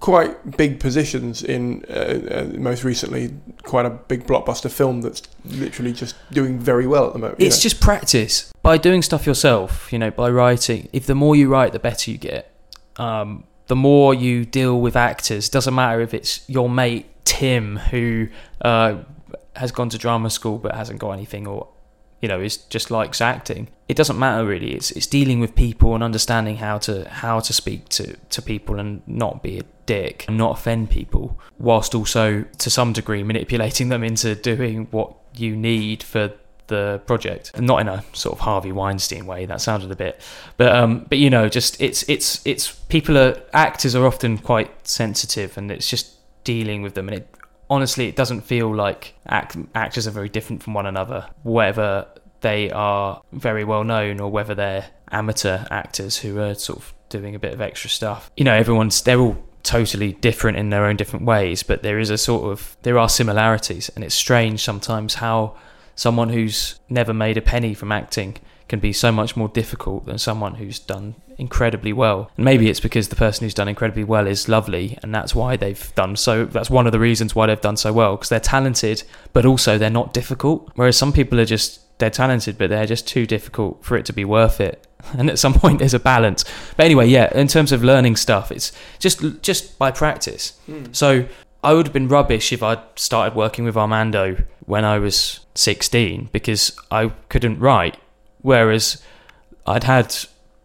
[0.00, 1.92] quite big positions in uh,
[2.30, 7.14] uh, most recently quite a big blockbuster film that's literally just doing very well at
[7.14, 7.40] the moment.
[7.40, 7.62] you it's know.
[7.62, 9.90] just practice by doing stuff yourself.
[9.90, 10.90] You know, by writing.
[10.92, 12.50] If the more you write, the better you get.
[12.96, 18.28] Um, the more you deal with actors, doesn't matter if it's your mate Tim who
[18.60, 18.98] uh,
[19.56, 21.68] has gone to drama school but hasn't got anything, or
[22.20, 23.68] you know, is just likes acting.
[23.88, 24.72] It doesn't matter really.
[24.72, 28.78] It's it's dealing with people and understanding how to how to speak to to people
[28.78, 33.88] and not be a dick and not offend people, whilst also to some degree manipulating
[33.88, 36.32] them into doing what you need for
[36.66, 40.20] the project and not in a sort of Harvey Weinstein way that sounded a bit
[40.56, 44.70] but um but you know just it's it's it's people are actors are often quite
[44.86, 46.14] sensitive and it's just
[46.44, 47.28] dealing with them and it
[47.70, 52.06] honestly it doesn't feel like act, actors are very different from one another whether
[52.40, 57.34] they are very well known or whether they're amateur actors who are sort of doing
[57.34, 58.30] a bit of extra stuff.
[58.36, 62.10] You know everyone's they're all totally different in their own different ways but there is
[62.10, 65.56] a sort of there are similarities and it's strange sometimes how
[65.94, 68.36] someone who's never made a penny from acting
[68.68, 72.30] can be so much more difficult than someone who's done incredibly well.
[72.36, 75.56] And maybe it's because the person who's done incredibly well is lovely, and that's why
[75.56, 76.44] they've done so.
[76.46, 79.78] That's one of the reasons why they've done so well because they're talented, but also
[79.78, 80.70] they're not difficult.
[80.74, 84.12] Whereas some people are just they're talented, but they're just too difficult for it to
[84.12, 84.86] be worth it.
[85.18, 86.46] And at some point, there's a balance.
[86.78, 90.58] But anyway, yeah, in terms of learning stuff, it's just just by practice.
[90.64, 90.84] Hmm.
[90.92, 91.28] So
[91.62, 96.30] I would have been rubbish if I'd started working with Armando when I was 16
[96.32, 97.96] because I couldn't write.
[98.44, 99.02] Whereas
[99.66, 100.14] I'd had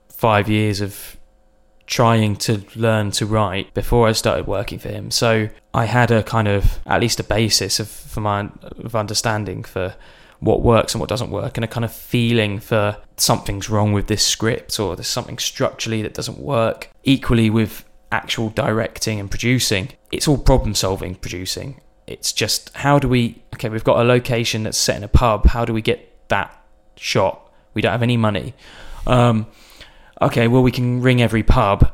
[0.10, 1.16] five years of
[1.88, 5.12] trying to learn to write before I started working for him.
[5.12, 9.64] So I had a kind of at least a basis of for my of understanding
[9.64, 9.96] for
[10.42, 14.08] what works and what doesn't work and a kind of feeling for something's wrong with
[14.08, 16.90] this script or there's something structurally that doesn't work.
[17.06, 21.80] Equally with actual directing and producing, it's all problem solving producing.
[22.08, 25.46] It's just how do we okay, we've got a location that's set in a pub,
[25.46, 26.62] how do we get that
[26.98, 27.49] shot?
[27.74, 28.54] We don't have any money.
[29.08, 29.48] Um,
[30.22, 31.92] okay, well we can ring every pub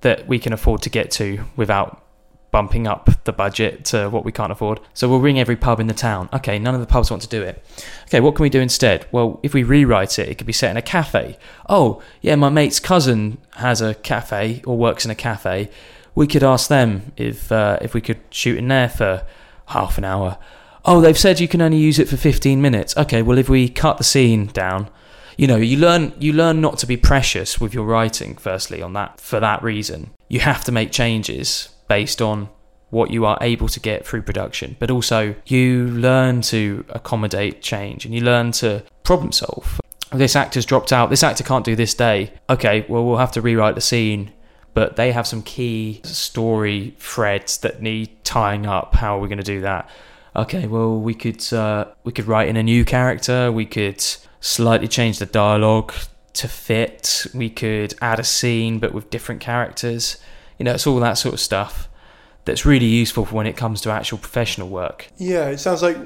[0.00, 2.02] that we can afford to get to without
[2.50, 4.80] bumping up the budget to what we can't afford.
[4.94, 6.28] So we'll ring every pub in the town.
[6.32, 7.64] Okay, none of the pubs want to do it.
[8.04, 9.06] Okay, what can we do instead?
[9.12, 11.38] Well, if we rewrite it, it could be set in a cafe.
[11.68, 15.70] Oh, yeah, my mate's cousin has a cafe or works in a cafe.
[16.14, 19.24] We could ask them if uh, if we could shoot in there for
[19.66, 20.38] half an hour.
[20.84, 22.96] Oh, they've said you can only use it for 15 minutes.
[22.96, 24.90] Okay, well if we cut the scene down,
[25.36, 28.92] you know, you learn you learn not to be precious with your writing firstly on
[28.94, 30.10] that for that reason.
[30.28, 32.48] You have to make changes based on
[32.90, 38.04] what you are able to get through production, but also you learn to accommodate change
[38.04, 39.80] and you learn to problem solve.
[40.12, 41.08] This actor's dropped out.
[41.08, 42.32] This actor can't do this day.
[42.48, 44.32] Okay, well we'll have to rewrite the scene
[44.74, 48.94] but they have some key story threads that need tying up.
[48.94, 49.88] How are we going to do that?
[50.36, 53.50] Okay, well we could uh, we could write in a new character.
[53.50, 54.04] We could
[54.40, 55.92] slightly change the dialogue
[56.34, 57.26] to fit.
[57.34, 60.16] We could add a scene but with different characters.
[60.58, 61.88] You know, it's all that sort of stuff
[62.44, 65.08] that's really useful for when it comes to actual professional work.
[65.18, 65.96] Yeah, it sounds like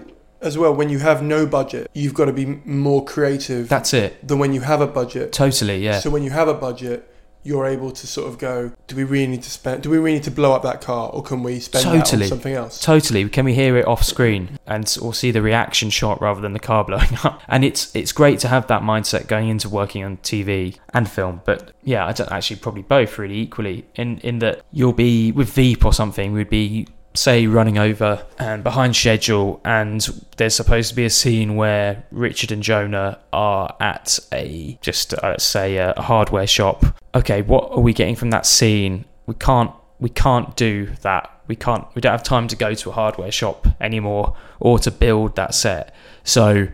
[0.41, 4.27] as well when you have no budget, you've got to be more creative That's it.
[4.27, 5.33] than when you have a budget.
[5.33, 6.01] Totally, yeah.
[6.01, 7.11] So when you have a budget,
[7.45, 9.83] you're able to sort of go, do we really need to spend?
[9.83, 12.25] Do we really need to blow up that car, or can we spend Totally.
[12.25, 12.81] on something else?
[12.81, 13.29] Totally.
[13.29, 16.59] Can we hear it off screen and or see the reaction shot rather than the
[16.59, 17.43] car blowing up?
[17.47, 21.43] And it's it's great to have that mindset going into working on TV and film.
[21.45, 23.85] But yeah, I don't actually probably both really equally.
[23.95, 28.65] In in that you'll be with Veep or something, we'd be say running over and
[28.65, 30.01] behind schedule and
[30.37, 35.39] there's supposed to be a scene where Richard and Jonah are at a just uh,
[35.39, 36.85] say a hardware shop.
[37.15, 39.05] Okay what are we getting from that scene?
[39.27, 41.31] We can't we can't do that.
[41.47, 44.91] We can't we don't have time to go to a hardware shop anymore or to
[44.91, 45.95] build that set.
[46.25, 46.67] So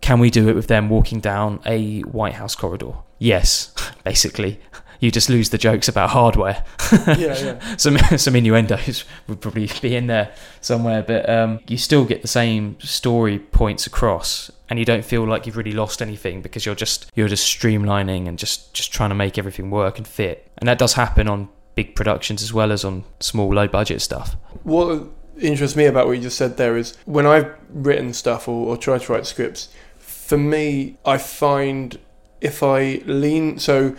[0.00, 2.94] can we do it with them walking down a White House corridor?
[3.20, 3.72] Yes
[4.04, 4.60] basically
[5.00, 7.76] you just lose the jokes about hardware yeah, yeah.
[7.76, 12.28] some some innuendos would probably be in there somewhere, but um, you still get the
[12.28, 16.74] same story points across, and you don't feel like you've really lost anything because you're
[16.74, 20.68] just you're just streamlining and just just trying to make everything work and fit, and
[20.68, 24.36] that does happen on big productions as well as on small low budget stuff.
[24.64, 25.04] What
[25.40, 28.76] interests me about what you just said there is when I've written stuff or, or
[28.76, 31.98] tried to write scripts, for me, I find
[32.40, 33.96] if I lean so.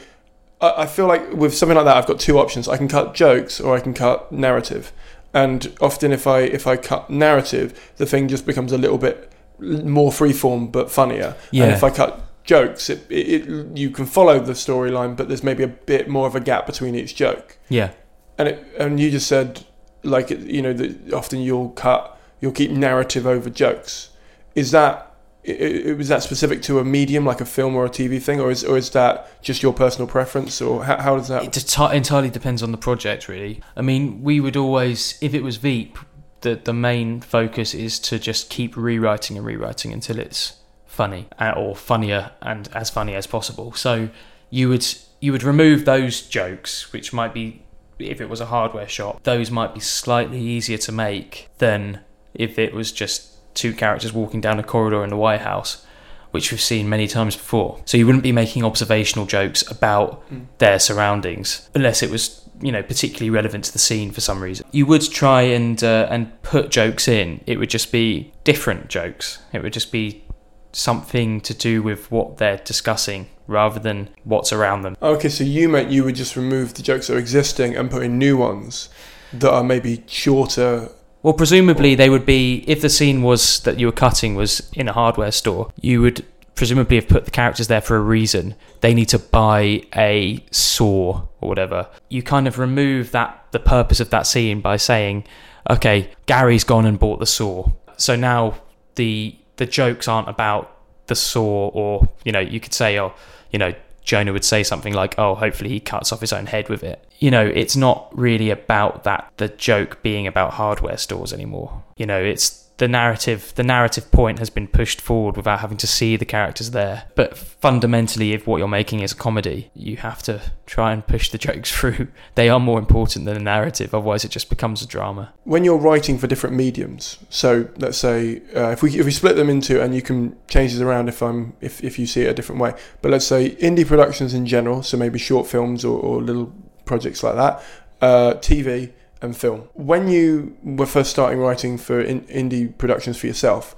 [0.61, 2.67] I I feel like with something like that, I've got two options.
[2.67, 4.91] I can cut jokes or I can cut narrative.
[5.33, 9.31] And often, if I if I cut narrative, the thing just becomes a little bit
[9.59, 11.35] more freeform but funnier.
[11.51, 11.65] Yeah.
[11.65, 15.43] And if I cut jokes, it, it, it you can follow the storyline, but there's
[15.43, 17.57] maybe a bit more of a gap between each joke.
[17.69, 17.91] Yeah,
[18.37, 19.65] And it, and you just said
[20.03, 24.09] like you know that often you'll cut you'll keep narrative over jokes.
[24.55, 25.08] Is that
[25.47, 28.39] i- i- was that specific to a medium like a film or a TV thing,
[28.39, 31.43] or is or is that just your personal preference, or how, how does that?
[31.43, 33.61] it just entirely depends on the project, really.
[33.75, 35.97] I mean, we would always, if it was Veep,
[36.41, 40.53] the the main focus is to just keep rewriting and rewriting until it's
[40.85, 43.71] funny uh, or funnier and as funny as possible.
[43.73, 44.09] So
[44.49, 44.85] you would
[45.21, 47.61] you would remove those jokes, which might be
[47.99, 51.99] if it was a hardware shop, those might be slightly easier to make than
[52.33, 53.27] if it was just
[53.59, 55.85] two characters walking down a corridor in the White House,
[56.31, 57.81] which we've seen many times before.
[57.85, 60.23] So you wouldn't be making observational jokes about
[60.59, 64.65] their surroundings unless it was you know particularly relevant to the scene for some reason.
[64.71, 67.41] You would try and uh, and put jokes in.
[67.45, 69.39] It would just be different jokes.
[69.53, 70.23] It would just be
[70.71, 74.95] something to do with what they're discussing rather than what's around them.
[75.01, 78.03] Okay, so you meant you would just remove the jokes that are existing and put
[78.03, 78.89] in new ones
[79.33, 80.89] that are maybe shorter.
[81.21, 84.87] Well, presumably they would be if the scene was that you were cutting was in
[84.87, 85.71] a hardware store.
[85.81, 88.55] You would presumably have put the characters there for a reason.
[88.81, 91.87] They need to buy a saw or whatever.
[92.09, 95.25] You kind of remove that the purpose of that scene by saying,
[95.69, 98.55] "Okay, Gary's gone and bought the saw." So now
[98.95, 100.71] the the jokes aren't about
[101.07, 103.13] the saw, or you know, you could say, "Oh,
[103.51, 103.73] you know."
[104.09, 107.05] Jonah would say something like, "Oh, hopefully he cuts off his own head with it."
[107.19, 111.83] You know, it's not really about that the joke being about hardware stores anymore.
[111.95, 115.85] You know, it's the narrative the narrative point has been pushed forward without having to
[115.85, 117.03] see the characters there.
[117.13, 121.29] But fundamentally if what you're making is a comedy, you have to try and push
[121.29, 122.07] the jokes through.
[122.35, 125.33] They are more important than the narrative, otherwise it just becomes a drama.
[125.43, 129.35] When you're writing for different mediums, so let's say uh, if we if we split
[129.35, 132.29] them into, and you can change this around if I'm if, if you see it
[132.29, 135.99] a different way, but let's say indie productions in general, so maybe short films or,
[135.99, 136.53] or little
[136.85, 137.61] projects like that,
[138.01, 139.69] uh, TV and film.
[139.73, 143.75] When you were first starting writing for in, indie productions for yourself,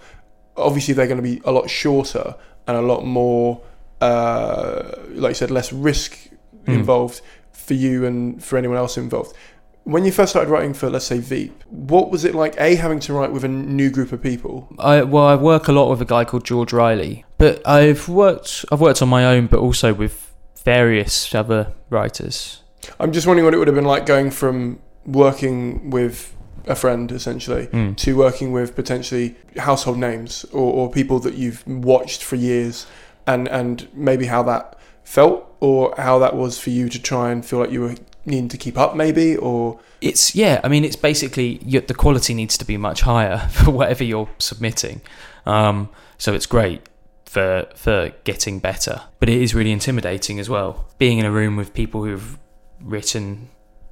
[0.56, 2.36] obviously they're going to be a lot shorter
[2.68, 3.62] and a lot more,
[4.02, 6.30] uh, like you said, less risk
[6.68, 7.22] involved
[7.52, 9.36] for you and for anyone else involved.
[9.84, 12.56] When you first started writing for, let's say, Veep, what was it like?
[12.60, 14.68] A having to write with a new group of people.
[14.78, 18.64] I well, I work a lot with a guy called George Riley, but I've worked
[18.72, 22.62] I've worked on my own, but also with various other writers.
[23.00, 26.36] I'm just wondering what it would have been like going from working with
[26.68, 27.98] a friend essentially Mm.
[27.98, 32.86] to working with potentially household names or, or people that you've watched for years
[33.26, 37.44] and and maybe how that felt or how that was for you to try and
[37.46, 37.96] feel like you were
[38.26, 42.34] needing to keep up maybe or It's yeah, I mean, it's basically you, the quality
[42.36, 45.02] needs to be much higher for whatever you're submitting.
[45.48, 45.90] Um,
[46.20, 46.82] so it's great
[47.26, 50.86] for for getting better, but it is really intimidating as well.
[51.00, 52.38] Being in a room with people who've
[52.80, 53.50] written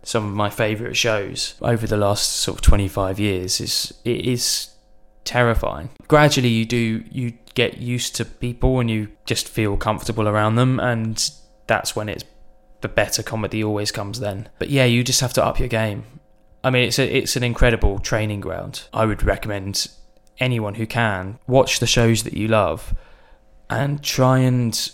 [0.10, 4.72] some of my favourite shows over the last sort of 25 years is it is
[5.24, 5.92] terrifying.
[6.08, 10.80] Gradually, you do you get used to people and you just feel comfortable around them,
[10.80, 11.30] and
[11.68, 12.24] that's when it's
[12.82, 14.50] the better comedy always comes then.
[14.58, 16.04] But yeah, you just have to up your game.
[16.64, 18.86] I mean, it's a, it's an incredible training ground.
[18.92, 19.90] I would recommend
[20.40, 22.96] anyone who can watch the shows that you love
[23.70, 24.92] and try and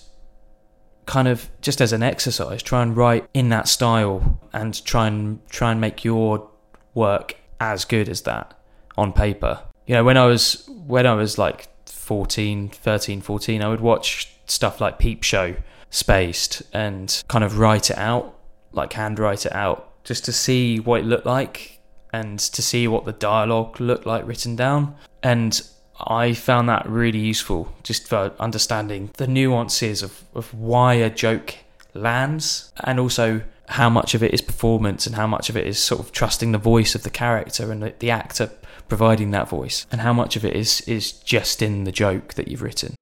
[1.05, 5.39] kind of just as an exercise try and write in that style and try and
[5.49, 6.49] try and make your
[6.93, 8.57] work as good as that
[8.97, 9.61] on paper.
[9.85, 14.31] You know when i was when i was like 14 13 14 i would watch
[14.47, 15.55] stuff like peep show
[15.89, 18.35] spaced and kind of write it out
[18.71, 21.75] like handwrite it out just to see what it looked like
[22.13, 24.95] and to see what the dialogue looked like written down.
[25.21, 25.61] And
[25.99, 31.55] I found that really useful just for understanding the nuances of, of why a joke
[31.93, 35.79] lands and also how much of it is performance and how much of it is
[35.79, 38.51] sort of trusting the voice of the character and the, the actor
[38.87, 42.47] providing that voice and how much of it is is just in the joke that
[42.47, 42.93] you've written.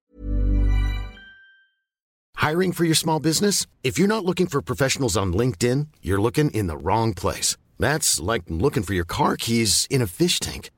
[2.38, 3.66] Hiring for your small business?
[3.84, 7.58] If you're not looking for professionals on LinkedIn, you're looking in the wrong place.
[7.80, 10.70] That's like looking for your car keys in a fish tank.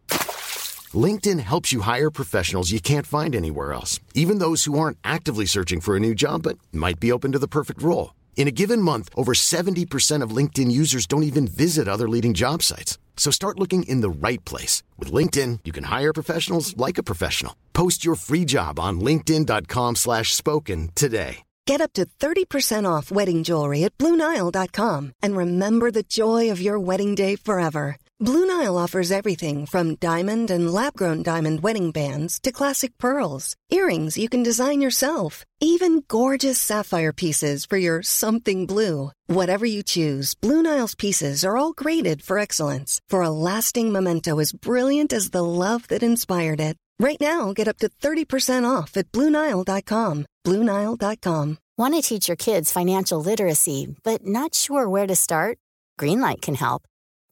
[0.96, 5.48] LinkedIn helps you hire professionals you can't find anywhere else, even those who aren't actively
[5.48, 8.14] searching for a new job but might be open to the perfect role.
[8.38, 12.62] In a given month, over 70% of LinkedIn users don't even visit other leading job
[12.62, 13.00] sites.
[13.18, 14.84] So start looking in the right place.
[15.00, 17.56] With LinkedIn, you can hire professionals like a professional.
[17.74, 21.46] Post your free job on linkedin.com slash spoken today.
[21.66, 26.80] Get up to 30% off wedding jewelry at BlueNile.com and remember the joy of your
[26.80, 27.98] wedding day forever.
[28.22, 33.58] Blue Nile offers everything from diamond and lab grown diamond wedding bands to classic pearls,
[33.70, 39.12] earrings you can design yourself, even gorgeous sapphire pieces for your something blue.
[39.28, 44.40] Whatever you choose, Blue Nile's pieces are all graded for excellence for a lasting memento
[44.40, 46.78] as brilliant as the love that inspired it.
[46.98, 50.28] Right now, get up to 30% off at BlueNile.com.
[50.46, 51.58] BlueNile.com.
[51.78, 55.58] Want to teach your kids financial literacy, but not sure where to start?
[56.00, 56.84] Greenlight can help.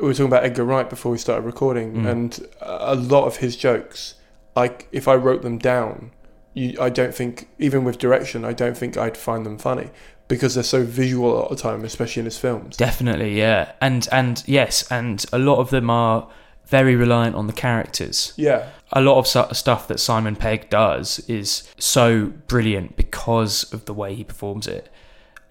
[0.00, 2.06] we were talking about Edgar Wright before we started recording, Mm.
[2.10, 4.14] and a lot of his jokes,
[4.56, 6.10] like if I wrote them down,
[6.54, 9.90] you, I don't think even with direction, I don't think I'd find them funny
[10.28, 12.76] because they're so visual a lot of the time, especially in his films.
[12.76, 13.72] Definitely, yeah.
[13.80, 16.28] And and yes, and a lot of them are
[16.66, 18.32] very reliant on the characters.
[18.36, 19.26] Yeah, a lot of
[19.56, 24.88] stuff that Simon Pegg does is so brilliant because of the way he performs it.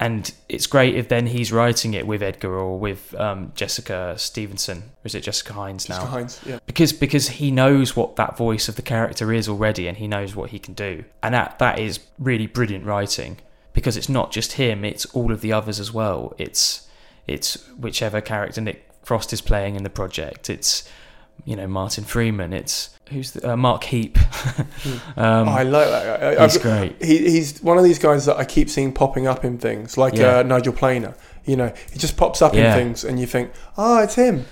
[0.00, 4.78] And it's great if then he's writing it with Edgar or with um, Jessica Stevenson.
[4.78, 5.96] Or is it Jessica Hynes now?
[5.96, 6.58] Jessica Hynes, yeah.
[6.64, 10.34] Because because he knows what that voice of the character is already, and he knows
[10.34, 13.36] what he can do, and that that is really brilliant writing.
[13.74, 16.34] Because it's not just him; it's all of the others as well.
[16.38, 16.88] It's
[17.26, 20.48] it's whichever character Nick Frost is playing in the project.
[20.48, 20.88] It's
[21.44, 22.54] you know Martin Freeman.
[22.54, 24.18] It's who's the, uh, Mark Heap.
[25.16, 26.26] um, Oh, I like that guy.
[26.42, 27.02] I- he's I've- great.
[27.04, 30.14] He, he's one of these guys that I keep seeing popping up in things, like
[30.14, 30.38] Yeah.
[30.38, 31.14] uh, Nigel Planer.
[31.44, 32.74] You know, he just pops up Yeah.
[32.76, 34.46] in things, and you think, oh, it's him.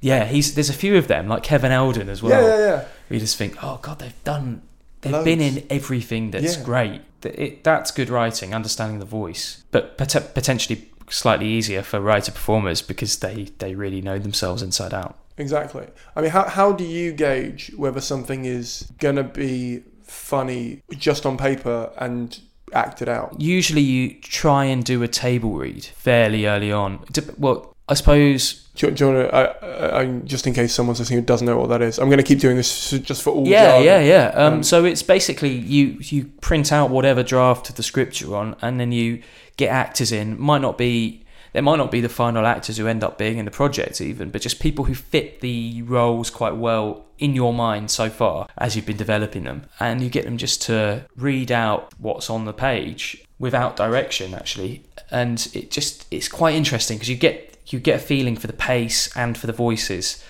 [0.00, 2.32] yeah, he's there's a few of them like Kevin Eldon as well.
[2.42, 2.84] Yeah, yeah, yeah.
[3.08, 4.62] We just think, oh god, they've done,
[5.00, 5.24] they've Loads.
[5.24, 6.62] been in everything that's Yeah.
[6.64, 7.02] great.
[7.22, 12.32] Th- It, that's good writing, understanding the voice, but pot- potentially slightly easier for writer
[12.32, 15.16] performers because they they really know themselves inside out.
[15.36, 15.86] Exactly.
[16.14, 21.26] I mean, how, how do you gauge whether something is going to be funny just
[21.26, 22.40] on paper and
[22.72, 23.40] acted out?
[23.40, 27.04] Usually, you try and do a table read fairly early on.
[27.38, 31.00] Well, I suppose Do you, do you want to, I, I, just in case someone's
[31.00, 33.30] listening who doesn't know what that is, I'm going to keep doing this just for
[33.30, 33.46] all.
[33.46, 33.84] yeah, jargon.
[33.84, 34.26] yeah, yeah.
[34.34, 38.36] Um, Um, so it's basically you you print out whatever draft of the script you're
[38.36, 39.22] on, and then you
[39.56, 40.40] get actors in.
[40.40, 41.23] Might not be
[41.54, 44.30] there might not be the final actors who end up being in the project even,
[44.30, 48.74] but just people who fit the roles quite well in your mind so far as
[48.74, 52.52] you've been developing them, and you get them just to read out what's on the
[52.52, 54.82] page without direction actually,
[55.12, 58.52] and it just it's quite interesting because you get you get a feeling for the
[58.52, 60.22] pace and for the voices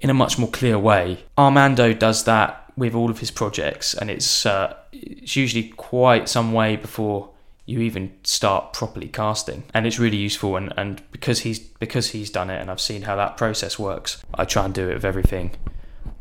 [0.00, 1.24] in a much more clear way.
[1.38, 6.52] Armando does that with all of his projects, and it's uh, it's usually quite some
[6.52, 7.30] way before
[7.66, 10.56] you even start properly casting, and it's really useful.
[10.56, 14.22] And, and because he's because he's done it, and I've seen how that process works,
[14.34, 15.50] I try and do it with everything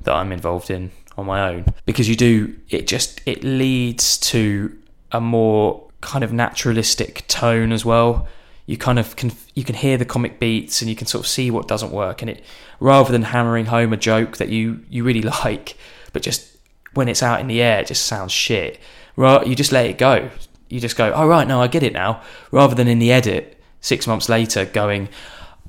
[0.01, 1.65] that I'm involved in on my own.
[1.85, 4.75] Because you do it just it leads to
[5.11, 8.27] a more kind of naturalistic tone as well.
[8.65, 11.27] You kind of can you can hear the comic beats and you can sort of
[11.27, 12.23] see what doesn't work.
[12.23, 12.43] And it
[12.79, 15.77] rather than hammering home a joke that you you really like
[16.11, 16.57] but just
[16.93, 18.79] when it's out in the air it just sounds shit.
[19.15, 20.31] Right you just let it go
[20.70, 23.61] you just go oh right no I get it now rather than in the edit
[23.82, 25.09] 6 months later going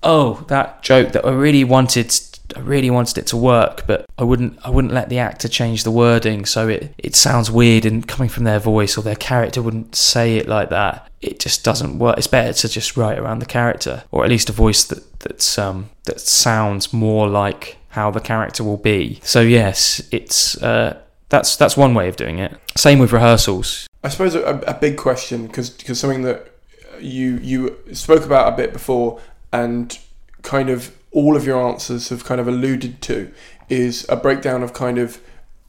[0.02, 2.12] oh that joke that I really wanted
[2.54, 5.82] I really wanted it to work, but I wouldn't I wouldn't let the actor change
[5.82, 9.62] the wording so it, it sounds weird and coming from their voice or their character
[9.62, 11.10] wouldn't say it like that.
[11.20, 12.18] It just doesn't work.
[12.18, 15.58] It's better to just write around the character or at least a voice that that's
[15.58, 19.20] um that sounds more like how the character will be.
[19.22, 22.56] So yes, it's uh that's that's one way of doing it.
[22.76, 23.88] Same with rehearsals.
[24.06, 26.52] I suppose a, a big question because because something that
[27.00, 29.20] you you spoke about a bit before
[29.52, 29.98] and
[30.42, 33.32] kind of all of your answers have kind of alluded to
[33.68, 35.20] is a breakdown of kind of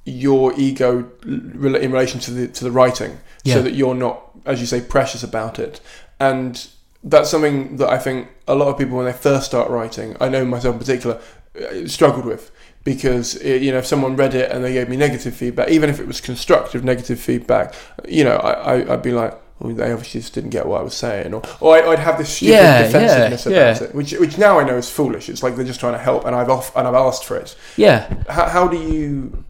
[0.06, 1.60] your ego in
[1.92, 3.56] relation to the to the writing, Yeah.
[3.56, 5.82] so that you're not, as you say, precious about it,
[6.20, 6.68] and
[7.04, 10.30] that's something that I think a lot of people when they first start writing, I
[10.30, 11.20] know myself in particular,
[11.60, 12.52] uh, struggled with
[12.88, 15.90] because uh, you know if someone read it and they gave me negative feedback, even
[15.90, 17.76] if it was constructive negative feedback,
[18.08, 19.34] you know I, I I'd be like.
[19.60, 22.20] Well, they obviously just didn't get what I was saying, or, or I, I'd have
[22.20, 23.88] this stupid Yeah, defensiveness yeah, about yeah.
[23.88, 25.30] it, which, which now I know is foolish.
[25.30, 27.58] It's like they're just trying to help, and I've off and I've asked for it.
[27.76, 28.06] Yeah.
[28.30, 29.44] How, how do you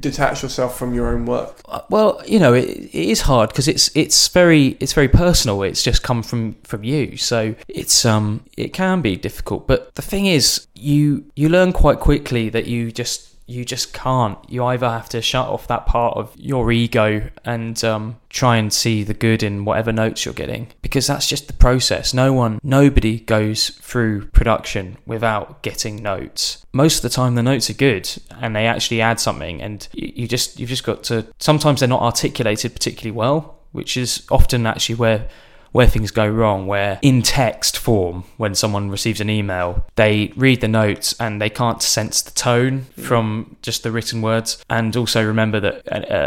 [0.00, 1.60] detach yourself from your own work?
[1.66, 5.62] Uh, Well, you know, it, it is hard because it's it's very it's very personal.
[5.62, 9.66] It's just come from from you, so it's um it can be difficult.
[9.66, 14.38] But the thing is, you you learn quite quickly that you just you just can't.
[14.48, 18.72] You either have to shut off that part of your ego and um, try and
[18.72, 22.14] see the good in whatever notes you're getting, because that's just the process.
[22.14, 26.64] No one, nobody goes through production without getting notes.
[26.72, 28.08] Most of the time, the notes are good
[28.40, 31.26] and they actually add something, and you, you just you've just got to.
[31.38, 35.28] Sometimes they're not articulated particularly well, which is often actually where
[35.72, 40.60] where things go wrong, where in text form, when someone receives an email, they read
[40.60, 44.62] the notes and they can't sense the tone from just the written words.
[44.70, 45.82] And also remember that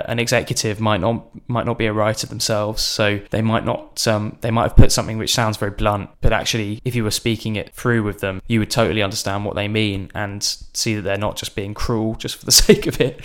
[0.09, 4.37] an executive might not might not be a writer themselves, so they might not um,
[4.41, 7.55] they might have put something which sounds very blunt, but actually, if you were speaking
[7.55, 11.17] it through with them, you would totally understand what they mean and see that they're
[11.17, 13.21] not just being cruel just for the sake of it.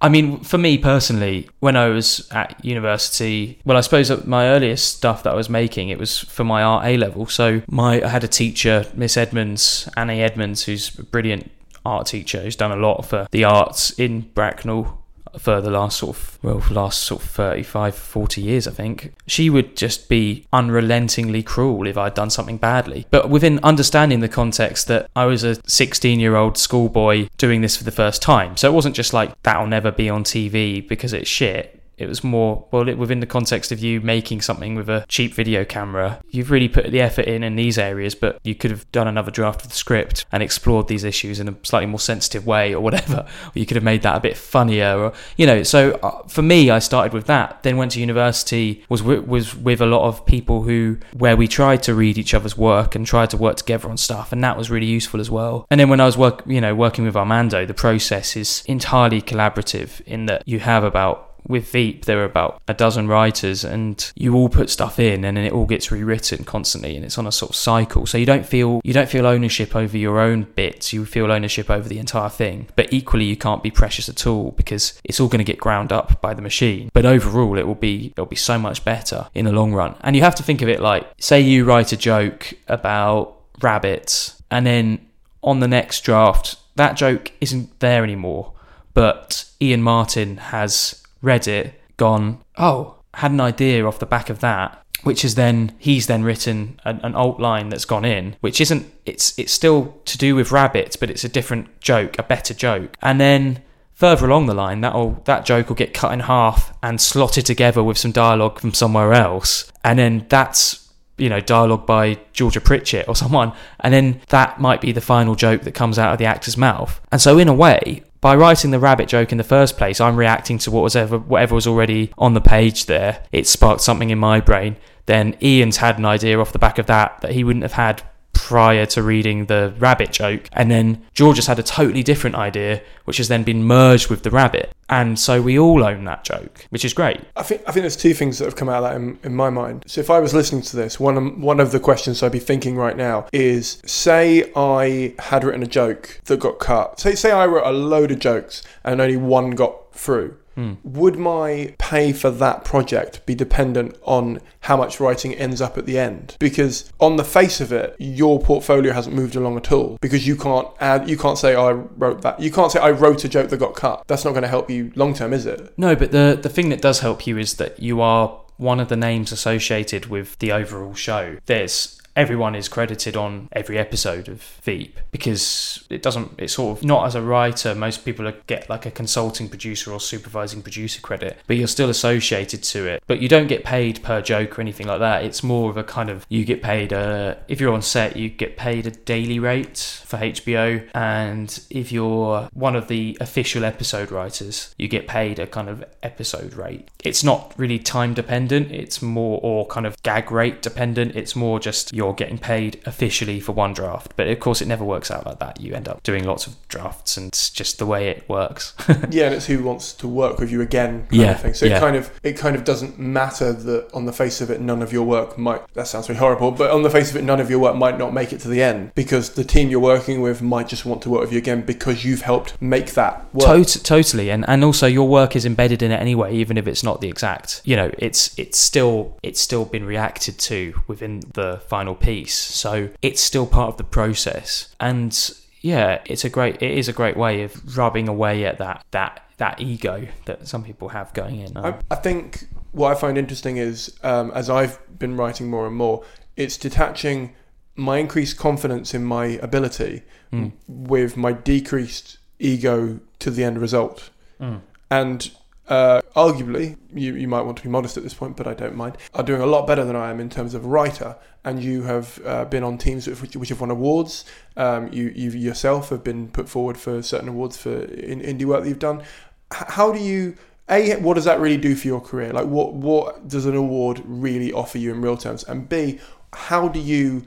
[0.00, 4.96] I mean, for me personally, when I was at university, well, I suppose my earliest
[4.96, 7.26] stuff that I was making, it was for my art A level.
[7.26, 11.50] So my I had a teacher, Miss Edmonds, Annie Edmonds, who's a brilliant
[11.84, 15.04] art teacher who's done a lot for the arts in Bracknell
[15.38, 19.14] for the last sort of well last sort of 35 40 years i think.
[19.26, 23.06] She would just be unrelentingly cruel if i'd done something badly.
[23.10, 27.76] But within understanding the context that i was a 16 year old schoolboy doing this
[27.76, 28.56] for the first time.
[28.56, 32.24] So it wasn't just like that'll never be on tv because it's shit it was
[32.24, 36.20] more well it, within the context of you making something with a cheap video camera
[36.30, 39.30] you've really put the effort in in these areas but you could have done another
[39.30, 42.80] draft of the script and explored these issues in a slightly more sensitive way or
[42.80, 43.26] whatever.
[43.44, 46.42] Or you could have made that a bit funnier or you know so uh, for
[46.42, 50.06] me I started with that then went to university was with, was with a lot
[50.06, 53.56] of people who where we tried to read each other's work and tried to work
[53.56, 55.66] together on stuff and that was really useful as well.
[55.70, 59.20] And then when I was work you know working with Armando the process is entirely
[59.20, 64.12] collaborative in that you have about with Veep, there are about a dozen writers, and
[64.14, 67.26] you all put stuff in, and then it all gets rewritten constantly, and it's on
[67.26, 68.06] a sort of cycle.
[68.06, 70.92] So you don't feel you don't feel ownership over your own bits.
[70.92, 72.68] You feel ownership over the entire thing.
[72.76, 75.92] But equally, you can't be precious at all because it's all going to get ground
[75.92, 76.90] up by the machine.
[76.92, 79.96] But overall, it will be it'll be so much better in the long run.
[80.00, 84.42] And you have to think of it like, say you write a joke about rabbits,
[84.50, 85.06] and then
[85.42, 88.52] on the next draft, that joke isn't there anymore.
[88.94, 94.40] But Ian Martin has read it, gone, oh, had an idea off the back of
[94.40, 94.80] that.
[95.02, 98.90] which is then he's then written an, an alt line that's gone in, which isn't
[99.04, 102.96] it's it's still to do with rabbits, but it's a different joke, a better joke,
[103.02, 103.62] and then
[103.92, 107.82] further along the line that'll that joke will get cut in half and slotted together
[107.82, 109.70] with some dialogue from somewhere else.
[109.84, 113.52] And then that's you know dialogue by Georgia Pritchett or someone.
[113.80, 116.98] And then that might be the final joke that comes out of the actor's mouth.
[117.12, 120.16] And so in a way by writing the rabbit joke in the first place I'm
[120.16, 123.22] reacting to what was ever whatever was already on the page there.
[123.32, 124.76] It sparked something in my brain.
[125.04, 128.02] Then Ian's had an idea off the back of that that he wouldn't have had
[128.34, 130.48] prior to reading the rabbit joke.
[130.52, 134.22] And then George has had a totally different idea, which has then been merged with
[134.22, 134.70] the rabbit.
[134.90, 137.20] And so we all own that joke, which is great.
[137.36, 139.34] I think I think there's two things that have come out of that in, in
[139.34, 139.84] my mind.
[139.86, 142.38] So if I was listening to this, one of, one of the questions I'd be
[142.38, 147.00] thinking right now is: say I had written a joke that got cut.
[147.00, 150.36] Say say I wrote a load of jokes and only one got through.
[150.54, 150.74] Hmm.
[150.84, 155.86] Would my pay for that project be dependent on how much writing ends up at
[155.86, 156.36] the end?
[156.38, 159.98] Because on the face of it, your portfolio hasn't moved along at all.
[160.00, 162.40] Because you can't add, you can't say I wrote that.
[162.40, 164.04] You can't say I wrote a joke that got cut.
[164.06, 165.72] That's not going to help you long term, is it?
[165.76, 168.88] No, but the the thing that does help you is that you are one of
[168.88, 171.38] the names associated with the overall show.
[171.46, 176.84] There's everyone is credited on every episode of Veep because it doesn't it's sort of
[176.84, 181.38] not as a writer most people get like a consulting producer or supervising producer credit
[181.46, 183.02] but you're still associated to it.
[183.06, 185.24] But you don't get paid per joke or anything like that.
[185.24, 188.28] It's more of a kind of you get paid a if you're on set you
[188.28, 194.10] get paid a daily rate for HBO and if you're one of the official episode
[194.10, 196.88] writers you get paid a kind of episode rate.
[197.02, 198.70] It's not really time dependent.
[198.70, 201.16] It's more or kind of gag rate dependent.
[201.16, 204.84] It's more just you're getting paid officially for one draft but of course it never
[204.84, 207.86] works out like that you end up doing lots of drafts and it's just the
[207.86, 208.74] way it works
[209.10, 211.54] yeah, and it's who wants to work with you again, kind Yeah, of thing.
[211.54, 211.76] So yeah.
[211.76, 214.82] it kind of it kind of doesn't matter that on the face of it, none
[214.82, 215.62] of your work might.
[215.74, 217.98] That sounds really horrible, but on the face of it, none of your work might
[217.98, 221.02] not make it to the end because the team you're working with might just want
[221.02, 223.46] to work with you again because you've helped make that work.
[223.46, 226.82] Tot- totally, and and also your work is embedded in it anyway, even if it's
[226.82, 227.62] not the exact.
[227.64, 232.90] You know, it's it's still it's still been reacted to within the final piece, so
[233.02, 234.74] it's still part of the process.
[234.80, 235.18] And
[235.60, 239.22] yeah, it's a great it is a great way of rubbing away at that that
[239.38, 241.56] that ego that some people have going in.
[241.56, 245.74] I, I think what I find interesting is um, as I've been writing more and
[245.76, 246.04] more,
[246.36, 247.34] it's detaching
[247.76, 250.52] my increased confidence in my ability Mm.
[250.66, 254.10] with my decreased ego to the end result.
[254.40, 254.62] Mm.
[254.90, 255.30] And
[255.68, 258.76] uh, arguably, you, you might want to be modest at this point, but I don't
[258.76, 261.16] mind, are doing a lot better than I am in terms of writer.
[261.44, 264.24] And you have uh, been on teams which, which have won awards.
[264.56, 268.62] Um, you, you yourself have been put forward for certain awards for in, indie work
[268.62, 269.02] that you've done.
[269.50, 270.36] How do you
[270.68, 274.00] a what does that really do for your career like what what does an award
[274.04, 276.00] really offer you in real terms and b
[276.32, 277.26] how do you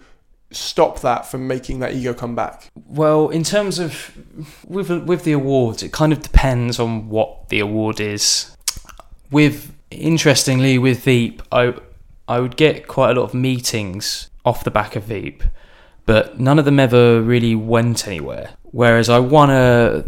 [0.52, 4.18] stop that from making that ego come back Well, in terms of
[4.66, 8.56] with with the awards, it kind of depends on what the award is.
[9.30, 11.74] With interestingly, with Veep, I
[12.28, 15.43] I would get quite a lot of meetings off the back of Veep,
[16.06, 18.52] but none of them ever really went anywhere.
[18.64, 20.06] Whereas I won a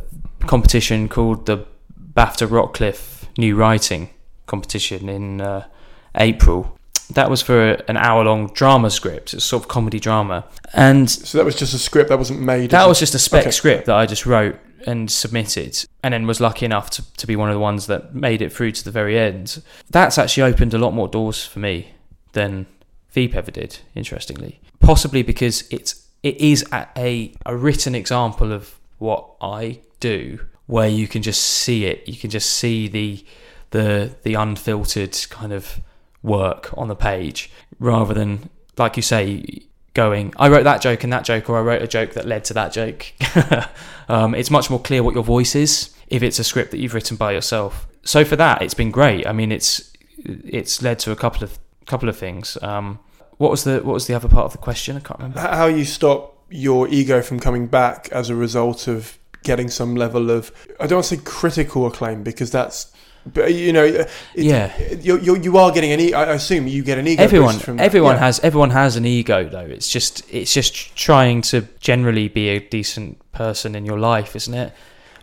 [0.48, 1.66] competition called the
[2.14, 4.10] BAFTA Rocliffe New Writing
[4.46, 5.68] competition in uh,
[6.16, 6.78] April.
[7.12, 9.34] That was for an hour long drama script.
[9.34, 12.70] It's sort of comedy drama, and so that was just a script that wasn't made
[12.70, 13.51] that as was just a spec Okay.
[13.51, 17.36] script that I just wrote and submitted, and then was lucky enough to, to be
[17.36, 19.62] one of the ones that made it through to the very end.
[19.89, 21.93] That's actually opened a lot more doors for me
[22.34, 22.66] than
[23.12, 23.80] Veep ever did.
[23.95, 30.45] Interestingly, possibly because it's it is a, a a written example of what I do,
[30.68, 32.07] where you can just see it.
[32.07, 33.26] You can just see the
[33.72, 35.80] the the unfiltered kind of
[36.22, 39.63] work on the page, rather than like you say
[39.93, 42.43] going, I wrote that joke and that joke, or I wrote a joke that led
[42.45, 43.11] to that joke.
[44.09, 46.93] um, it's much more clear what your voice is if it's a script that you've
[46.93, 47.88] written by yourself.
[48.03, 49.28] So for that, it's been great.
[49.28, 52.57] I mean, it's it's led to a couple of couple of things.
[52.61, 52.99] Um,
[53.38, 54.97] what was the what was the other part of the question?
[54.97, 55.39] I can't remember.
[55.39, 60.30] How you stop your ego from coming back as a result of getting some level
[60.30, 62.91] of I don't want to say critical acclaim because that's
[63.34, 64.05] but uh, you know uh,
[64.36, 64.71] it, Yeah.
[65.01, 67.80] you you you are getting an e- I assume you get an ego everyone from
[67.80, 68.25] everyone Yeah.
[68.25, 69.59] has everyone has an ego though.
[69.75, 74.53] It's just it's just trying to generally be a decent person in your life isn't
[74.53, 74.73] it?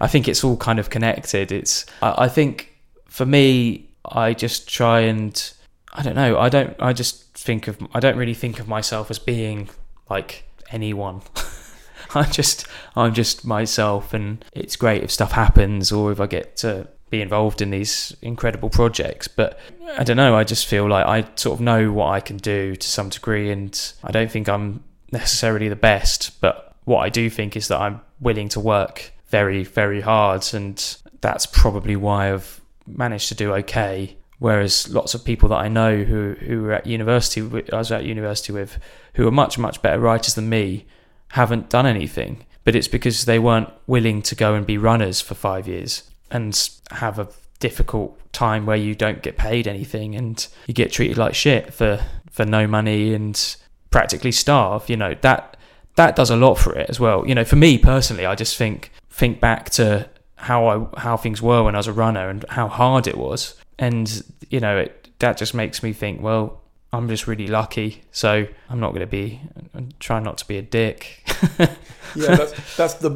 [0.00, 1.50] I think it's all kind of connected.
[1.52, 2.72] It's i, I think
[3.08, 5.52] for me i just try and
[5.94, 9.10] i don't know i don't i just think of i don't really think of myself
[9.10, 9.68] as being
[10.08, 11.22] like anyone.
[12.14, 16.56] I just I'm just myself and it's great if stuff happens or if I get
[16.58, 19.28] to be involved in these incredible projects.
[19.28, 19.58] But
[19.96, 20.36] I don't know.
[20.36, 23.50] I just feel like I sort of know what I can do to some degree,
[23.50, 24.82] and I don't think I'm
[25.12, 26.40] necessarily the best.
[26.40, 30.96] But what I do think is that I'm willing to work very, very hard, and
[31.20, 34.16] that's probably why I've managed to do okay.
[34.38, 37.40] Whereas lots of people that I know who who were at university,
[37.72, 38.78] I was at university with,
[39.14, 40.86] who are much much better writers than me,
[41.28, 42.44] haven't done anything.
[42.64, 46.68] But it's because they weren't willing to go and be runners for five years and
[46.90, 51.34] have a difficult time where you don't get paid anything and you get treated like
[51.34, 52.00] shit for
[52.30, 53.56] for no money and
[53.90, 54.88] practically starve.
[54.88, 55.56] You know that
[55.96, 57.26] that does a lot for it as well.
[57.26, 61.40] You know, for me personally, I just think think back to how I how things
[61.42, 65.10] were when I was a runner and how hard it was, and you know it,
[65.18, 66.60] that just makes me think, well,
[66.92, 69.40] I'm just really lucky, so I'm not going to be
[69.74, 71.22] I'm trying not to be a dick.
[71.58, 73.10] yeah, that's, that's the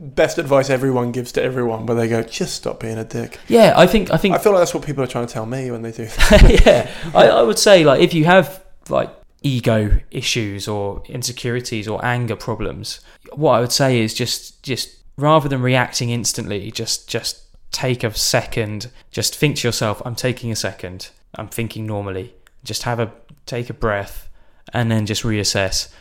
[0.00, 3.38] best advice everyone gives to everyone, where they go, just stop being a dick.
[3.48, 5.46] Yeah, I think I think I feel like that's what people are trying to tell
[5.46, 6.04] me when they do.
[6.64, 9.10] yeah, I, I would say like if you have like
[9.42, 13.00] ego issues or insecurities or anger problems,
[13.34, 18.12] what I would say is just just rather than reacting instantly, just just take a
[18.14, 22.34] second, just think to yourself, I'm taking a second, I'm thinking normally.
[22.64, 23.12] Just have a
[23.46, 24.28] take a breath
[24.72, 25.92] and then just reassess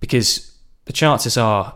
[0.00, 1.74] because the chances are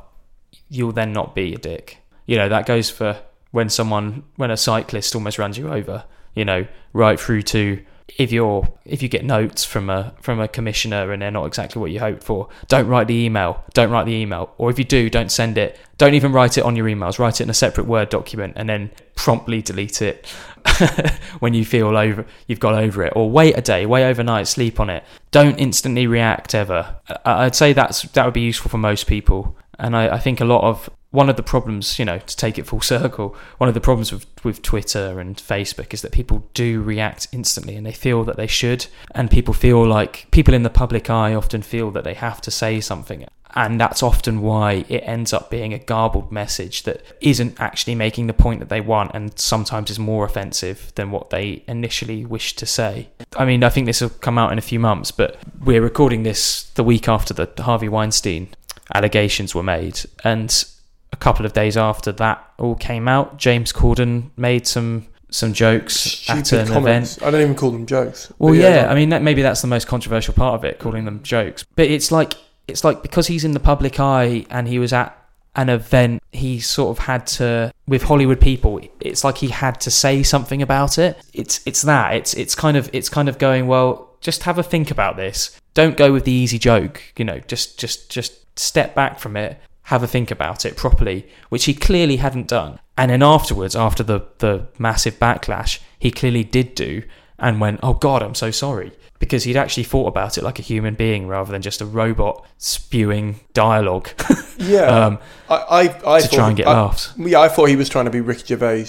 [0.68, 1.98] you'll then not be a dick.
[2.26, 6.04] You know, that goes for when someone when a cyclist almost runs you over,
[6.34, 7.84] you know, right through to
[8.16, 11.80] if you're if you get notes from a from a commissioner and they're not exactly
[11.80, 13.62] what you hoped for, don't write the email.
[13.74, 14.54] Don't write the email.
[14.58, 15.78] Or if you do, don't send it.
[15.98, 17.18] Don't even write it on your emails.
[17.18, 20.26] Write it in a separate Word document and then promptly delete it
[21.40, 23.12] when you feel over you've got over it.
[23.16, 25.04] Or wait a day, wait overnight, sleep on it.
[25.30, 26.96] Don't instantly react ever.
[27.24, 29.56] I'd say that's that would be useful for most people.
[29.78, 32.58] And I, I think a lot of one of the problems, you know, to take
[32.58, 36.48] it full circle, one of the problems with, with Twitter and Facebook is that people
[36.54, 38.86] do react instantly and they feel that they should.
[39.12, 42.50] And people feel like people in the public eye often feel that they have to
[42.50, 43.26] say something.
[43.54, 48.26] And that's often why it ends up being a garbled message that isn't actually making
[48.26, 52.58] the point that they want and sometimes is more offensive than what they initially wished
[52.58, 53.08] to say.
[53.36, 56.22] I mean, I think this will come out in a few months, but we're recording
[56.24, 58.48] this the week after the Harvey Weinstein
[58.94, 60.00] allegations were made.
[60.24, 60.64] And
[61.12, 65.94] a couple of days after that all came out, James Corden made some some jokes
[65.94, 67.16] Stupid at an comments.
[67.18, 67.28] event.
[67.28, 68.32] I don't even call them jokes.
[68.38, 71.04] Well, yeah, like- I mean, that, maybe that's the most controversial part of it, calling
[71.04, 71.66] them jokes.
[71.76, 72.34] But it's like
[72.68, 75.14] it's like because he's in the public eye and he was at
[75.56, 78.80] an event, he sort of had to with Hollywood people.
[79.00, 81.18] It's like he had to say something about it.
[81.32, 82.14] It's it's that.
[82.14, 84.16] It's it's kind of it's kind of going well.
[84.20, 85.58] Just have a think about this.
[85.74, 87.02] Don't go with the easy joke.
[87.16, 89.58] You know, just just just step back from it.
[89.84, 92.78] Have a think about it properly, which he clearly hadn't done.
[92.96, 97.02] And then afterwards, after the the massive backlash, he clearly did do
[97.38, 100.62] and went, "Oh God, I'm so sorry." Because he'd actually thought about it like a
[100.62, 104.08] human being rather than just a robot spewing dialogue.
[104.60, 105.18] Yeah, um,
[105.48, 105.86] I, I, I
[106.20, 107.12] to thought, try and get I, laughs.
[107.16, 108.88] Yeah, I thought he was trying to be Ricky Gervais.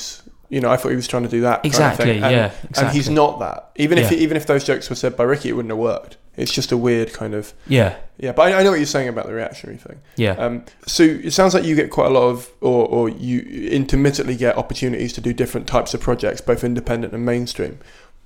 [0.50, 1.58] You know, I thought he was trying to do that.
[1.58, 2.12] kind of Exactly.
[2.14, 3.70] And, yeah, And he's not that.
[3.76, 4.18] Even if Yeah.
[4.18, 6.18] even if those jokes were said by Ricky, it wouldn't have worked.
[6.36, 8.32] It's just a weird kind of yeah, yeah.
[8.32, 10.00] But I, I know what you're saying about the reactionary thing.
[10.16, 10.32] yeah.
[10.32, 14.36] Um, so it sounds like you get quite a lot of, or, or you intermittently
[14.36, 17.78] get opportunities to do different types of projects, both independent and mainstream.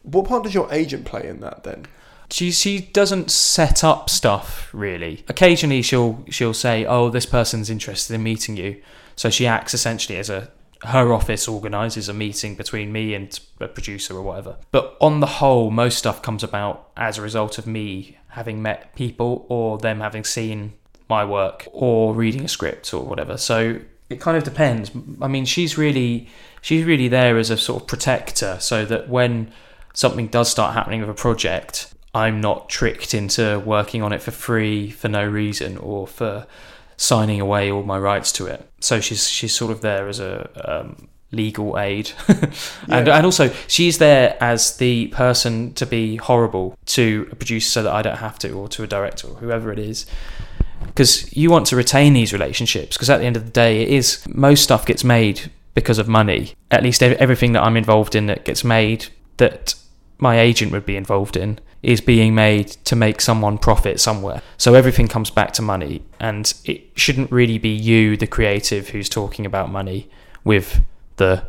[0.03, 1.87] What part does your agent play in that then?
[2.33, 5.23] she she doesn't set up stuff really.
[5.27, 8.81] Occasionally she'll she'll say, "Oh, this person's interested in meeting you,"
[9.15, 10.49] so she acts essentially as a
[10.85, 14.57] her office organises a meeting between me and a producer or whatever.
[14.71, 18.93] But on the whole, most stuff comes about as a result of me having met
[18.95, 20.73] people or them having seen
[21.07, 23.37] my work or reading a script or whatever.
[23.37, 23.79] So
[24.09, 24.91] it kind of depends.
[25.21, 26.27] I mean, she's really
[26.61, 29.53] she's really there as a sort of protector, so that when
[29.93, 34.31] something does start happening with a project, I'm not tricked into working on it for
[34.31, 36.45] free for no reason or for
[36.97, 38.67] signing away all my rights to it.
[38.79, 43.17] So she's she's sort of there as a um, legal aid, and Yeah.
[43.17, 47.93] and also she's there as the person to be horrible to a producer so that
[47.93, 50.05] I don't have to, or to a director or whoever it is
[50.85, 53.87] because you want to retain these relationships because at the end of the day it
[53.87, 58.25] is most stuff gets made because of money at least everything that i'm involved in
[58.25, 59.73] that gets made that
[60.23, 64.73] my agent would be involved in is being made to make someone profit somewhere so
[64.73, 69.45] everything comes back to money and it shouldn't really be you the creative who's talking
[69.45, 70.09] about money
[70.43, 70.81] with
[71.17, 71.45] the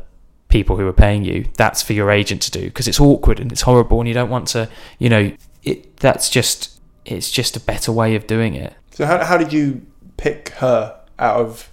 [0.49, 3.51] people who are paying you that's for your agent to do because it's awkward and
[3.51, 4.68] it's horrible and you don't want to
[4.99, 9.25] you know it that's just it's just a better way of doing it So how,
[9.25, 9.85] how did you
[10.16, 11.70] pick her out of?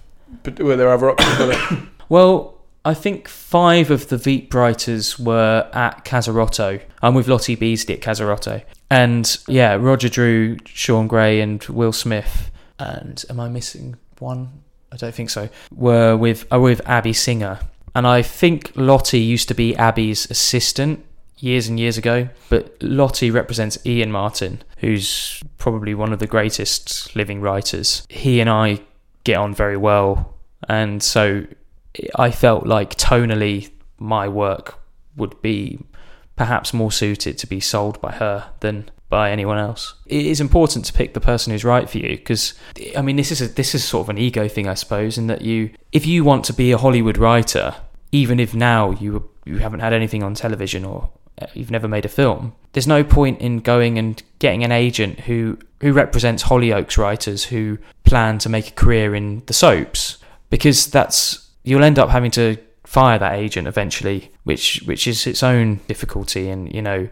[0.58, 1.88] Were there other options?
[2.08, 6.82] Well, I think five of the Veep writers were at Casarotto.
[7.00, 8.62] I'm with Lottie Beasley at Casarotto.
[8.90, 12.50] And yeah, Roger Drew, Sean Gray, and Will Smith.
[12.78, 14.62] And am I missing one?
[14.90, 15.48] I don't think so.
[15.74, 17.60] Were with are with Abby Singer.
[17.94, 21.04] And I think Lottie used to be Abby's assistant
[21.38, 22.28] years and years ago.
[22.48, 28.04] But Lottie represents Ian Martin, who's probably one of the greatest living writers.
[28.08, 28.80] He and I
[29.24, 30.34] get on very well.
[30.68, 31.46] And so
[32.16, 34.78] I felt like tonally my work
[35.16, 35.78] would be
[36.36, 39.94] perhaps more suited to be sold by her than by anyone else.
[40.06, 42.54] It is important to pick the person who's right for you because
[42.96, 45.26] I mean this is a, this is sort of an ego thing I suppose in
[45.26, 47.74] that you if you want to be a Hollywood writer
[48.10, 52.06] even if now you you haven't had anything on television or uh, you've never made
[52.06, 56.96] a film there's no point in going and getting an agent who who represents Hollyoaks
[56.96, 60.16] writers who plan to make a career in the soaps
[60.48, 65.42] because that's you'll end up having to fire that agent eventually, which which is its
[65.42, 67.08] own difficulty, and you know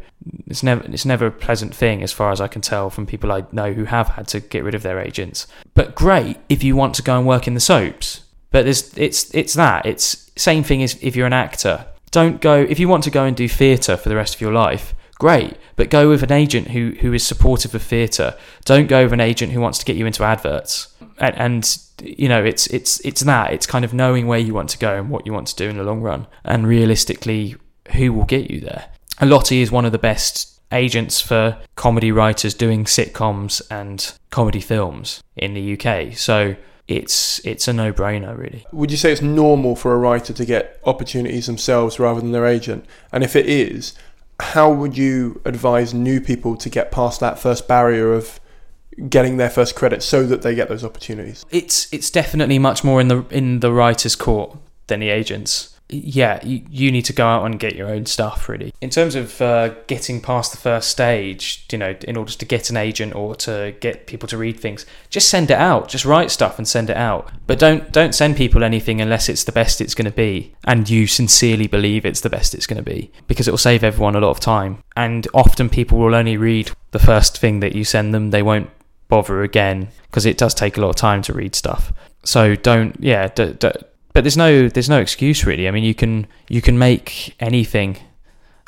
[0.46, 3.32] it's never it's never a pleasant thing as far as I can tell from people
[3.32, 5.46] I know who have had to get rid of their agents.
[5.74, 8.22] But great if you want to go and work in the soaps.
[8.51, 11.86] But there's it's it's that it's same thing as if you're an actor.
[12.11, 14.53] Don't go if you want to go and do theatre for the rest of your
[14.53, 14.94] life.
[15.18, 18.36] Great, but go with an agent who who is supportive of theatre.
[18.64, 20.88] Don't go with an agent who wants to get you into adverts.
[21.20, 24.70] And, and you know it's it's it's that it's kind of knowing where you want
[24.70, 27.56] to go and what you want to do in the long run and realistically
[27.94, 28.86] who will get you there.
[29.20, 35.22] Lottie is one of the best agents for comedy writers doing sitcoms and comedy films
[35.36, 36.56] in the UK so
[36.90, 38.66] it's it's a no-brainer really.
[38.72, 42.46] Would you say it's normal for a writer to get opportunities themselves rather than their
[42.46, 42.84] agent?
[43.12, 43.94] And if it is,
[44.40, 48.40] how would you advise new people to get past that first barrier of
[49.09, 51.45] getting their first credit so that they get those opportunities?
[51.51, 56.45] it's it's definitely much more in the in the writer's court than the agents yeah,
[56.45, 58.72] you, you need to go out and get your own stuff, really.
[58.80, 62.70] In terms of uh, getting past the first stage, you know, in order to get
[62.70, 65.88] an agent or to get people to read things, just send it out.
[65.88, 67.30] Just write stuff and send it out.
[67.47, 70.88] But don't don't send people anything unless it's the best it's going to be, and
[70.88, 74.16] you sincerely believe it's the best it's going to be, because it will save everyone
[74.16, 74.82] a lot of time.
[74.97, 78.30] And often people will only read the first thing that you send them.
[78.30, 78.70] They won't
[79.11, 81.92] bother again because it does take a lot of time to read stuff.
[82.24, 83.72] So don't, yeah, d- d-
[84.12, 85.68] but there's no there's no excuse really.
[85.68, 87.98] I mean, you can you can make anything.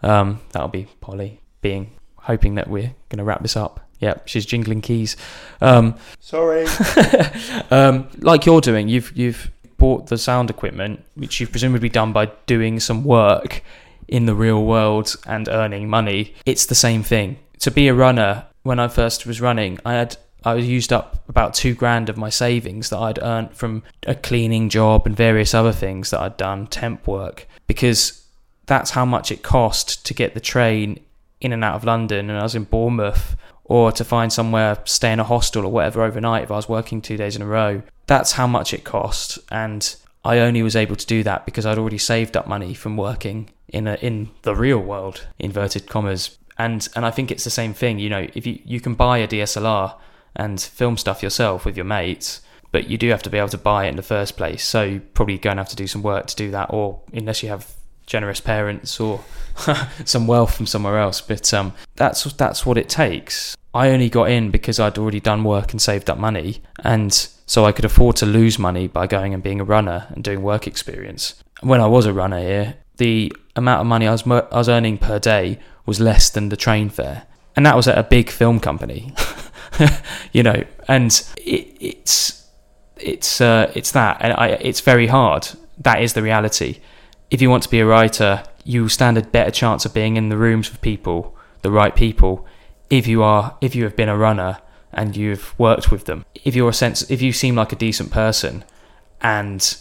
[0.03, 3.80] Um, that'll be Polly being hoping that we're going to wrap this up.
[4.01, 5.16] Yep, she's jingling keys.
[5.61, 6.66] Um, Sorry.
[7.70, 12.26] um, like you're doing, you've you've bought the sound equipment, which you've presumably done by
[12.47, 13.62] doing some work
[14.09, 16.34] in the real world and earning money.
[16.47, 17.38] It's the same thing.
[17.61, 21.55] To be a runner, when I first was running, I had I used up about
[21.55, 25.72] two grand of my savings that I'd earned from a cleaning job and various other
[25.72, 28.26] things that I'd done, temp work, because
[28.66, 31.01] that's how much it cost to get the train
[31.40, 32.30] in and out of London.
[32.30, 36.03] And I was in Bournemouth, or to find somewhere, stay in a hostel or whatever
[36.03, 37.82] overnight if I was working two days in a row.
[38.07, 39.38] That's how much it cost.
[39.51, 42.97] And I only was able to do that because I'd already saved up money from
[42.97, 46.38] working in a, in the real world, inverted commas.
[46.59, 47.99] And and I think it's the same thing.
[47.99, 49.95] You know, if you, you can buy a DSLR
[50.37, 53.59] and film stuff yourself with your mates, but you do have to be able to
[53.59, 54.64] buy it in the first place.
[54.64, 57.43] So you're probably going to have to do some work to do that, or unless
[57.43, 57.74] you have
[58.07, 59.24] generous parents or
[60.05, 61.20] some wealth from somewhere else.
[61.20, 63.57] But um, that's that's what it takes.
[63.74, 67.12] I only got in because I'd already done work and saved up money, and
[67.47, 70.43] so I could afford to lose money by going and being a runner and doing
[70.43, 71.43] work experience.
[71.61, 74.99] When I was a runner here, the amount of money I was I was earning
[74.99, 77.24] per day was less than the train fare,
[77.57, 79.14] and that was at a big film company.
[80.33, 82.47] you know, and it, it's
[82.97, 85.49] it's uh, it's that, and I, it's very hard.
[85.79, 86.81] That is the reality.
[87.31, 90.29] If you want to be a writer, you stand a better chance of being in
[90.29, 92.47] the rooms with people, the right people,
[92.91, 94.59] if you are if you have been a runner
[94.93, 96.25] and you've worked with them.
[96.45, 98.64] If you're a sense, if you seem like a decent person,
[99.23, 99.77] and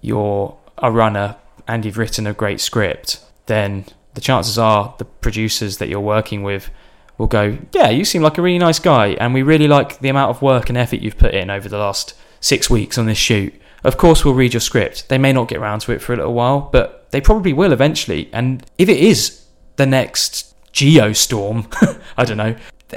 [0.00, 5.78] you're a runner and you've written a great script, then the chances are the producers
[5.78, 6.70] that you're working with
[7.18, 10.08] will go, Yeah, you seem like a really nice guy, and we really like the
[10.08, 13.18] amount of work and effort you've put in over the last six weeks on this
[13.18, 13.52] shoot.
[13.84, 15.08] Of course, we'll read your script.
[15.08, 17.72] They may not get around to it for a little while, but they probably will
[17.72, 18.28] eventually.
[18.32, 19.44] And if it is
[19.76, 21.72] the next Geostorm,
[22.16, 22.56] I don't know,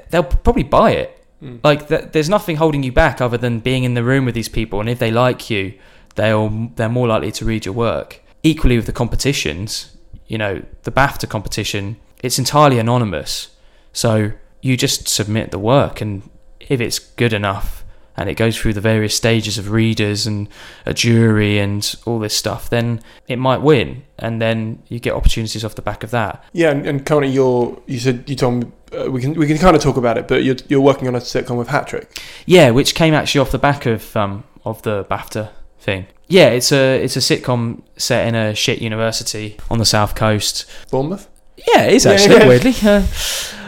[0.09, 1.25] they'll probably buy it.
[1.39, 1.57] Hmm.
[1.63, 4.79] Like, there's nothing holding you back other than being in the room with these people,
[4.79, 5.73] and if they like you,
[6.15, 8.21] they'll they're more likely to read your work.
[8.43, 9.95] Equally with the competitions,
[10.27, 13.50] you know, the BAFTA competition, it's entirely anonymous.
[13.93, 14.31] So
[14.61, 16.29] you just submit the work, and
[16.59, 17.83] if it's good enough,
[18.17, 20.47] and it goes through the various stages of readers and
[20.85, 25.63] a jury and all this stuff, then it might win, and then you get opportunities
[25.65, 26.43] off the back of that.
[26.53, 29.57] Yeah, and, and currently you're you said you told me uh, we can we can
[29.57, 32.21] kind of talk about it, but you're you're working on a sitcom with Hat Trick.
[32.45, 36.05] Yeah, which came actually off the back of um of the BAFTA thing.
[36.27, 40.65] Yeah, it's a it's a sitcom set in a shit university on the south coast.
[40.91, 41.27] Bournemouth.
[41.73, 42.47] Yeah, it is Yeah, actually yeah.
[42.47, 42.73] weirdly.
[42.83, 43.05] Uh,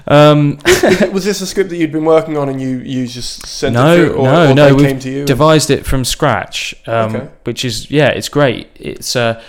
[0.07, 0.57] um,
[1.11, 3.93] was this a script that you'd been working on and you you just sent no,
[3.93, 4.65] it through, or, no, or no.
[4.67, 5.25] they We've came to you?
[5.25, 7.29] devised it from scratch, um, Okay.
[7.45, 8.67] which is yeah, it's great.
[8.75, 9.41] It's uh,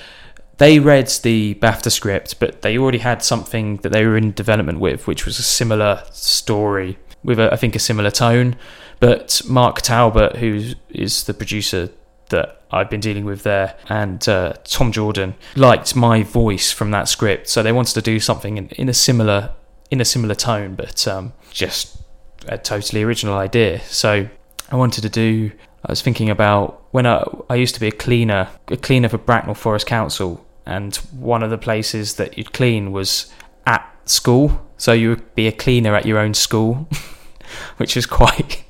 [0.58, 4.78] they read the BAFTA script, but they already had something that they were in development
[4.78, 8.56] with, which was a similar story with a, I think a similar tone.
[9.00, 11.90] But Mark Talbot, who is the producer
[12.28, 17.08] that I've been dealing with there, and uh, Tom Jordan liked my voice from that
[17.08, 19.50] script, so they wanted to do something in, in a similar
[19.94, 22.02] in a similar tone, but um, just
[22.48, 23.80] a totally original idea.
[23.82, 24.28] So
[24.70, 25.52] I wanted to do.
[25.86, 29.18] I was thinking about when I I used to be a cleaner, a cleaner for
[29.18, 33.32] Bracknell Forest Council, and one of the places that you'd clean was
[33.66, 34.60] at school.
[34.76, 36.88] So you would be a cleaner at your own school,
[37.76, 38.64] which is quite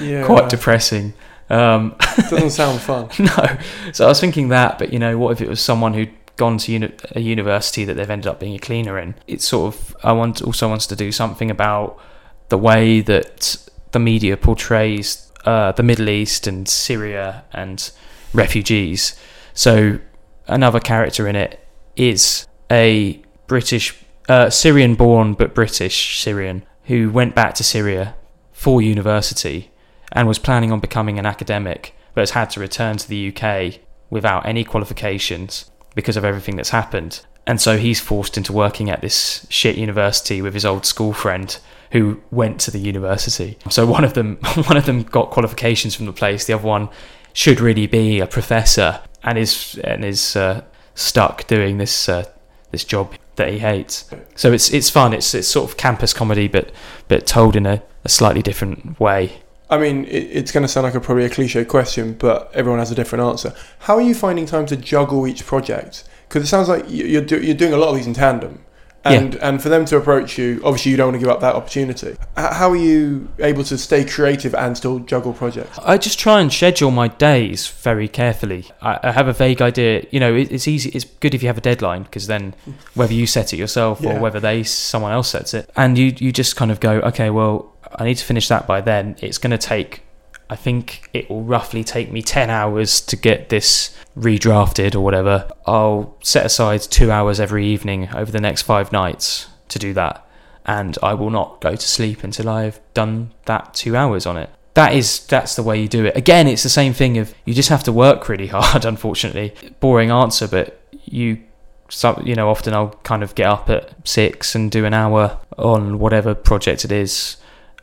[0.00, 1.12] yeah, quite depressing.
[1.50, 1.96] Um,
[2.30, 3.08] doesn't sound fun.
[3.18, 3.58] no.
[3.92, 6.56] So I was thinking that, but you know, what if it was someone who'd gone
[6.58, 9.14] to uni- a university that they've ended up being a cleaner in?
[9.26, 12.00] It's sort of I want also wants to do something about
[12.48, 17.90] the way that the media portrays uh, the Middle East and Syria and
[18.32, 19.18] refugees.
[19.54, 19.98] So
[20.46, 21.60] another character in it
[21.96, 23.94] is a British,
[24.28, 28.14] uh, Syrian-born but British Syrian who went back to Syria
[28.52, 29.70] for university
[30.12, 33.80] and was planning on becoming an academic, but has had to return to the UK
[34.10, 37.22] without any qualifications because of everything that's happened.
[37.44, 41.58] And so he's forced into working at this shit university with his old school friend
[41.90, 43.58] who went to the university.
[43.68, 44.36] So one of them
[44.68, 46.88] one of them got qualifications from the place, the other one
[47.32, 50.62] should really be a professor and is and is uh,
[50.94, 52.26] stuck doing this uh,
[52.70, 54.08] this job that he hates.
[54.36, 55.12] So it's it's fun.
[55.12, 56.70] It's it's sort of campus comedy, but
[57.08, 59.40] but told in a, a slightly different way.
[59.70, 62.78] I mean, it, it's going to sound like a probably a cliche question, but everyone
[62.78, 63.52] has a different answer.
[63.80, 66.04] How are you finding time to juggle each project?
[66.28, 68.60] Because it sounds like you- you're do, you're doing a lot of these in tandem,
[69.04, 71.54] and and for them to approach you, obviously you don't want to give up that
[71.54, 72.16] opportunity.
[72.36, 75.78] How are you able to stay creative and still juggle projects?
[75.82, 78.66] I just try and schedule my days very carefully.
[78.82, 80.04] I, I have a vague idea.
[80.10, 80.90] You know, it, it's easy.
[80.90, 82.54] It's good if you have a deadline because then
[82.94, 84.16] whether you set it yourself Yeah.
[84.16, 87.30] or whether they someone else sets it, and you you just kind of go, okay,
[87.30, 89.16] well, I need to finish that by then.
[89.20, 90.02] It's going to take.
[90.50, 95.50] I think it will roughly take me 10 hours to get this redrafted or whatever.
[95.66, 100.26] I'll set aside two hours every evening over the next five nights to do that.
[100.64, 104.50] And I will not go to sleep until I've done that two hours on it.
[104.74, 106.16] That is, that's the way you do it.
[106.16, 109.54] Again, it's the same thing of you just have to work really hard, unfortunately.
[109.80, 111.42] Boring answer, but you
[111.88, 115.38] so you know often I'll kind of get up at six and do an hour
[115.56, 117.36] on whatever project it is,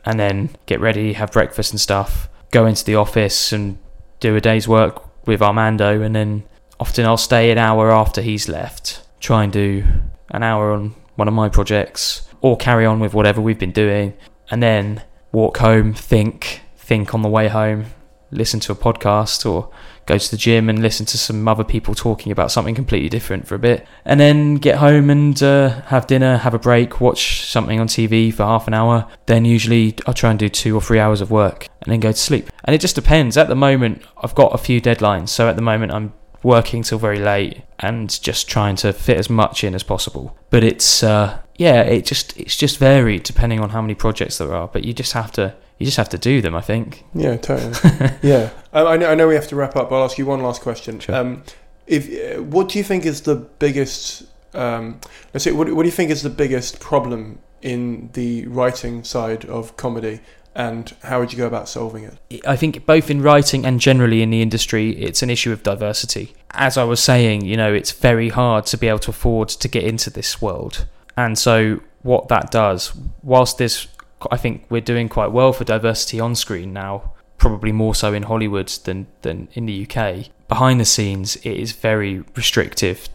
[0.06, 3.76] and then get ready, have breakfast and stuff, go into the office and
[4.20, 6.44] do a day's work with Armando, and then
[6.78, 9.84] often I'll stay an hour after he's left, try and do
[10.30, 14.14] an hour on one of my projects, or carry on with whatever we've been doing,
[14.50, 15.02] and then
[15.32, 17.86] walk home, think, think on the way home,
[18.30, 19.70] listen to a podcast or
[20.06, 23.46] go to the gym and listen to some other people talking about something completely different
[23.46, 27.44] for a bit, and then get home and uh, have dinner, have a break, watch
[27.44, 29.06] something on TV for half an hour.
[29.26, 32.12] Then usually I'll try and do two or three hours of work and then go
[32.12, 32.48] to sleep.
[32.64, 33.36] And it just depends.
[33.36, 36.98] At the moment, I've got a few deadlines, so at the moment I'm working till
[36.98, 40.36] very late and just trying to fit as much in as possible.
[40.50, 44.54] But it's uh, yeah, it just it's just varied depending on how many projects there
[44.54, 44.68] are.
[44.68, 46.54] But you just have to you just have to do them.
[46.54, 47.04] I think.
[47.14, 47.74] Yeah, totally.
[48.22, 49.10] yeah, um, I know.
[49.10, 49.90] I know we have to wrap up.
[49.90, 51.00] But I'll ask you one last question.
[51.00, 51.14] Sure.
[51.14, 51.42] Um,
[51.86, 54.26] if uh, what do you think is the biggest?
[54.54, 55.00] Um,
[55.34, 59.44] let's say, what, what do you think is the biggest problem in the writing side
[59.44, 60.20] of comedy,
[60.54, 62.46] and how would you go about solving it?
[62.46, 66.34] I think both in writing and generally in the industry, it's an issue of diversity.
[66.52, 69.68] As I was saying, you know, it's very hard to be able to afford to
[69.68, 70.86] get into this world.
[71.16, 73.88] And so, what that does, whilst there's,
[74.30, 78.24] I think we're doing quite well for diversity on screen now, probably more so in
[78.24, 80.26] Hollywood than, than in the UK.
[80.48, 83.08] Behind the scenes, it is very restrictive.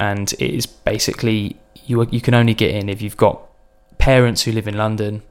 [0.00, 1.56] And it is basically,
[1.86, 3.42] you, you can only get in if you've got
[3.98, 5.22] parents who live in London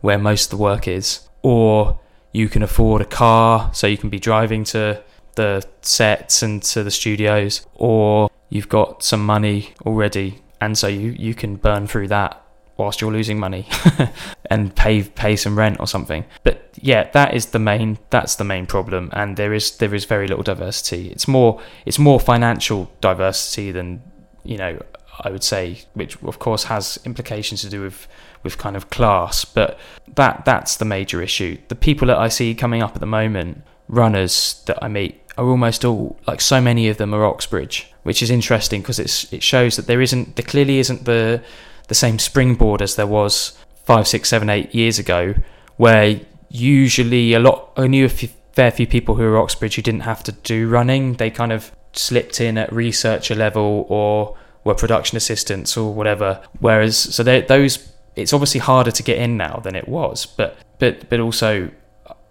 [0.00, 2.00] where most of the work is, or
[2.32, 5.00] you can afford a car so you can be driving to
[5.36, 11.10] the sets and to the studios, or you've got some money already and so you,
[11.18, 12.41] you can burn through that
[12.82, 13.66] whilst you're losing money
[14.50, 16.24] and pay pay some rent or something.
[16.44, 20.04] But yeah, that is the main that's the main problem, and there is there is
[20.04, 21.10] very little diversity.
[21.10, 24.02] It's more it's more financial diversity than
[24.44, 24.78] you know
[25.20, 28.08] I would say, which of course has implications to do with
[28.42, 29.78] with kind of class, but
[30.14, 31.58] that that's the major issue.
[31.68, 35.46] The people that I see coming up at the moment, runners that I meet, are
[35.46, 39.42] almost all like so many of them are Oxbridge, which is interesting because it's it
[39.42, 41.42] shows that there isn't there clearly isn't the
[41.88, 45.34] the same springboard as there was five, six, seven, eight years ago,
[45.76, 50.00] where usually a lot only a few, fair few people who were Oxbridge who didn't
[50.00, 55.16] have to do running, they kind of slipped in at researcher level or were production
[55.16, 56.42] assistants or whatever.
[56.60, 61.08] Whereas so those it's obviously harder to get in now than it was, but but
[61.08, 61.70] but also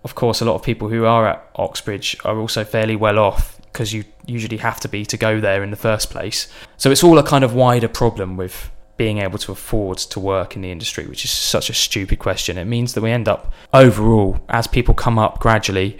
[0.04, 3.60] of course a lot of people who are at Oxbridge are also fairly well off
[3.72, 6.47] because you usually have to be to go there in the first place.
[6.78, 8.72] So it's all a kind of wider problem with
[9.02, 12.56] being able to afford to work in the industry, which is such a stupid question.
[12.56, 15.97] It means that we end up overall, as people come up gradually,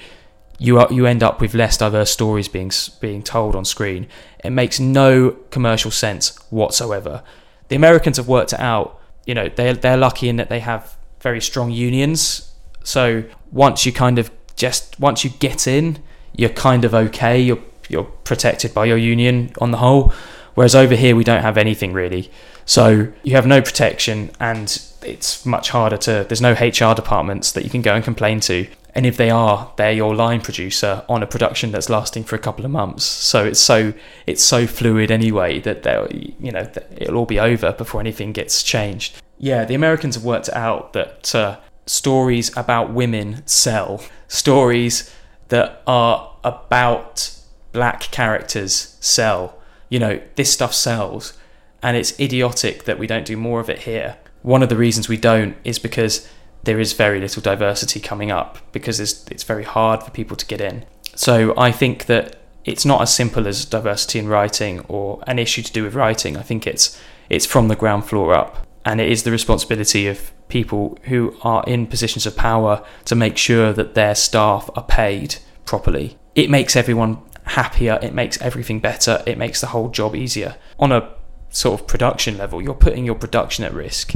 [0.60, 4.08] you are, you end up with less diverse stories being being told on screen.
[4.43, 7.24] It makes no commercial sense whatsoever.
[7.70, 9.02] The Americans have worked it out.
[9.26, 12.54] You know, they they're lucky in that they have very strong unions.
[12.84, 16.04] So once you kind of just once you get in,
[16.38, 17.41] you're kind of okay.
[17.41, 20.14] You're you're protected by your union on the whole.
[20.56, 22.32] Whereas over here we don't have anything really.
[22.66, 27.64] So you have no protection and it's much harder to there's no HR departments that
[27.64, 28.68] you can go and complain to.
[28.93, 32.39] And if they are they're your line producer on a production that's lasting for a
[32.39, 33.06] couple of months.
[33.06, 33.93] So it's so
[34.28, 38.64] it's so fluid anyway that they'll you know it'll all be over before anything gets
[38.64, 39.22] changed.
[39.38, 44.04] Yeah the americans have worked out that uh, stories about women sell.
[44.28, 45.14] Stories
[45.49, 47.36] that are about
[47.72, 49.61] black characters sell
[49.92, 51.38] you know this stuff sells
[51.84, 55.08] and it's idiotic that we don't do more of it here one of the reasons
[55.08, 56.28] we don't is because
[56.64, 60.46] there is very little diversity coming up because it's, it's very hard for people to
[60.46, 60.86] get in.
[61.16, 65.64] So I think that it's not as simple as diversity in writing or an issue
[65.64, 66.38] to do with writing.
[66.38, 70.32] I think it's it's from the ground floor up, and it is the responsibility of
[70.50, 75.38] people who are in positions of power to make sure that their staff are paid
[75.66, 76.18] properly.
[76.36, 77.20] It makes everyone
[77.52, 77.99] happier.
[78.02, 79.24] It makes everything better.
[79.26, 80.56] It makes the whole job easier.
[80.80, 81.14] On a
[81.49, 84.14] sort of production level, you're putting your production at risk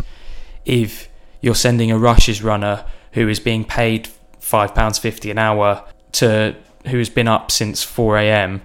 [0.66, 1.10] if
[1.42, 4.08] you're sending a rushes runner who is being paid
[4.40, 6.56] five pounds fifty an hour to
[6.88, 8.62] who has been up since four a.m.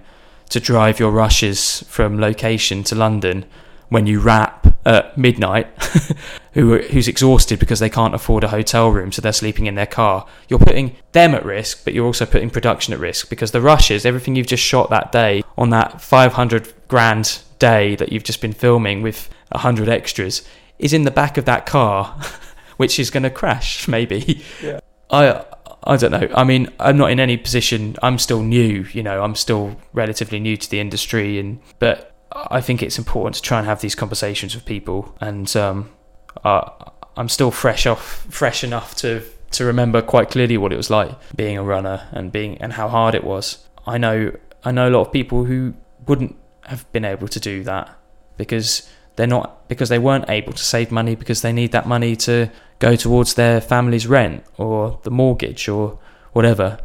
[0.49, 3.45] to drive your rushes from location to London
[3.89, 5.67] when you wrap at midnight,
[6.53, 9.85] who who's exhausted because they can't afford a hotel room, so they're sleeping in their
[9.85, 10.25] car.
[10.47, 14.05] You're putting them at risk, but you're also putting production at risk because the rushes,
[14.05, 18.53] everything you've just shot that day on that 500 grand day that you've just been
[18.53, 20.47] filming with 100 extras,
[20.79, 22.19] is in the back of that car.
[22.81, 24.43] which is going to crash maybe.
[24.61, 24.79] Yeah.
[25.11, 25.45] I
[25.83, 26.27] I don't know.
[26.35, 27.95] I mean, I'm not in any position.
[28.01, 28.85] I'm still new.
[28.91, 33.35] You know, I'm still relatively new to the industry, and but I think it's important
[33.35, 35.15] to try and have these conversations with people.
[35.19, 35.89] And um,
[36.43, 36.69] uh,
[37.17, 41.11] I'm still fresh off, fresh enough to to remember quite clearly what it was like
[41.35, 43.67] being a runner and being and how hard it was.
[43.85, 45.73] I know I know a lot of people who
[46.07, 47.89] wouldn't have been able to do that
[48.37, 52.15] because they're not because they weren't able to save money because they need that money
[52.15, 55.99] to go towards their family's rent or the mortgage or
[56.33, 56.79] whatever.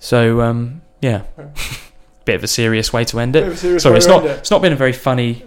[0.00, 1.22] So um, yeah,
[2.28, 3.56] bit of a serious way to end it.
[3.56, 4.24] Sorry, it's not.
[4.24, 4.32] It.
[4.32, 5.44] It's not been a very funny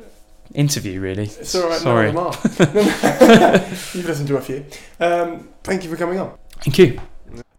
[0.56, 1.26] interview, really.
[1.26, 1.80] It's all right.
[1.80, 2.32] Sorry, no,
[3.94, 4.66] you've listened to a few.
[5.00, 6.36] Um, thank you for coming on.
[6.62, 7.00] Thank you.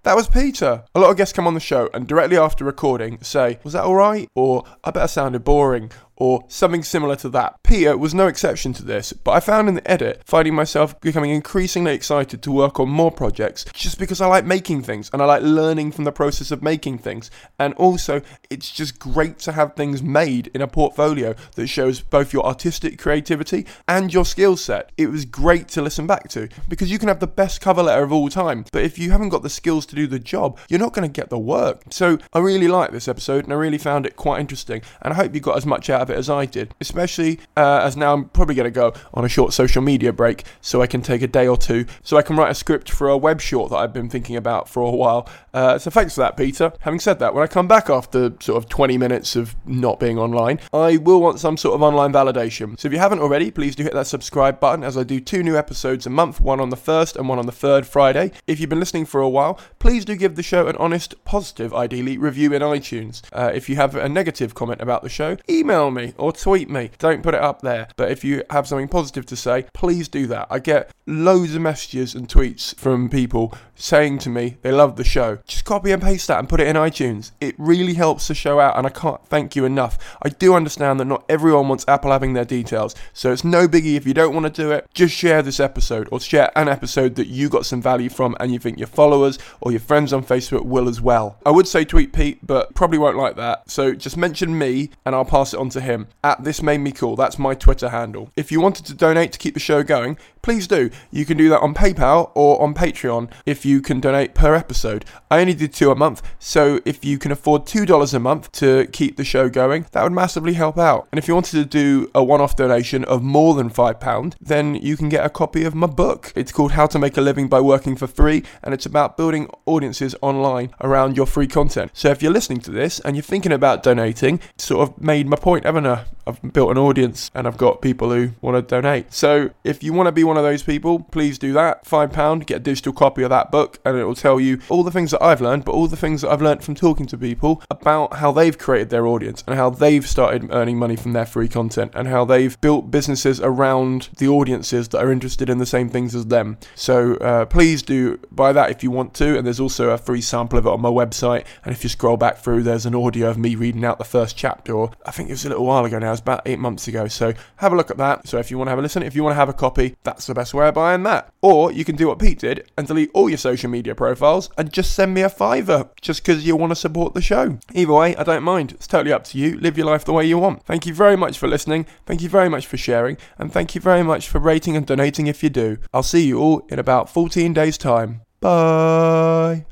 [0.03, 0.83] That was Peter.
[0.97, 3.85] A lot of guests come on the show and directly after recording say, Was that
[3.85, 4.29] alright?
[4.35, 7.63] Or I bet I sounded boring or something similar to that.
[7.63, 11.31] Peter was no exception to this, but I found in the edit finding myself becoming
[11.31, 15.25] increasingly excited to work on more projects just because I like making things and I
[15.25, 17.31] like learning from the process of making things.
[17.59, 22.33] And also, it's just great to have things made in a portfolio that shows both
[22.33, 24.93] your artistic creativity and your skill set.
[24.97, 28.03] It was great to listen back to because you can have the best cover letter
[28.03, 30.81] of all time, but if you haven't got the skills to do the job, you're
[30.81, 31.83] not going to get the work.
[31.91, 35.17] So I really like this episode and I really found it quite interesting, and I
[35.17, 37.97] hope you got as much out of it it as I did, especially uh, as
[37.97, 41.03] now I'm probably going to go on a short social media break so I can
[41.03, 43.71] take a day or two so I can write a script for a web short
[43.71, 45.29] that I've been thinking about for a while.
[45.53, 46.73] Uh, so thanks for that, Peter.
[46.81, 50.19] Having said that, when I come back after sort of 20 minutes of not being
[50.19, 52.79] online, I will want some sort of online validation.
[52.79, 55.43] So if you haven't already, please do hit that subscribe button as I do two
[55.43, 58.33] new episodes a month, one on the first and one on the third Friday.
[58.47, 61.75] If you've been listening for a while, please do give the show an honest, positive,
[61.75, 63.23] ideally, review in iTunes.
[63.33, 66.91] Uh, if you have a negative comment about the show, email me or tweet me.
[66.99, 67.89] Don't put it up there.
[67.97, 70.49] But if you have something positive to say, please do that.
[70.51, 75.05] I get loads of messages and tweets from people saying to me they love the
[75.05, 75.39] show.
[75.47, 77.33] Just copy and paste that and put it in iTunes.
[77.41, 80.17] It really helps the show out, and I can't thank you enough.
[80.23, 83.97] I do understand that not everyone wants Apple having their details, so it's no biggie
[83.97, 84.87] if you don't want to do it.
[84.95, 88.53] Just share this episode or share an episode that you got some value from and
[88.53, 91.39] you think your followers or your friends on Facebook will as well.
[91.45, 93.69] I would say tweet Pete, but probably won't like that.
[93.71, 96.09] So just mention me and I'll pass it on to him.
[96.25, 97.17] At this made me cool.
[97.17, 98.31] That's my Twitter handle.
[98.37, 100.91] If you wanted to donate to keep the show going, please do.
[101.11, 105.05] You can do that on PayPal or on Patreon if you can donate per episode.
[105.31, 108.87] I only do two a month, so if you can afford $2 a month to
[108.89, 111.09] keep the show going, that would massively help out.
[111.13, 114.75] And if you wanted to do a one off donation of more than £5, then
[114.75, 116.33] you can get a copy of my book.
[116.35, 119.49] It's called How to Make a Living by Working for Free, and it's about building
[119.67, 121.93] audiences online around your free content.
[121.95, 125.37] So if you're listening to this and you're thinking about donating, sort of made my
[125.37, 126.05] point, haven't I?
[126.27, 129.13] I've built an audience and I've got people who want to donate.
[129.13, 131.85] So if you want to be one of those people, please do that.
[131.85, 134.91] £5, get a digital copy of that book, and it will tell you all the
[134.91, 137.63] things that I've learned, but all the things that I've learned from talking to people
[137.71, 141.49] about how they've created their audience and how they've started earning money from their free
[141.49, 145.89] content and how they've built businesses around the audiences that are interested in the same
[145.89, 146.59] things as them.
[146.75, 150.21] So uh, please do buy that if you want to, and there's also a free
[150.21, 151.45] sample of it on my website.
[151.65, 154.37] And if you scroll back through, there's an audio of me reading out the first
[154.37, 156.59] chapter, or I think it was a little while ago now, it was about eight
[156.59, 157.09] months ago.
[157.09, 158.27] So have a look at that.
[158.29, 159.97] So if you want to have a listen, if you want to have a copy,
[160.03, 161.33] that's the best way of buying that.
[161.41, 164.73] Or you can do what Pete did and delete all your social media profiles and
[164.73, 167.59] just send me a fiver just because you want to support the show.
[167.73, 168.73] Either way, I don't mind.
[168.73, 169.59] It's totally up to you.
[169.59, 170.65] Live your life the way you want.
[170.65, 171.87] Thank you very much for listening.
[172.07, 173.17] Thank you very much for sharing.
[173.39, 175.79] And thank you very much for rating and donating if you do.
[175.93, 178.23] I'll see you all in about 14 days' time.
[178.41, 179.72] Bye.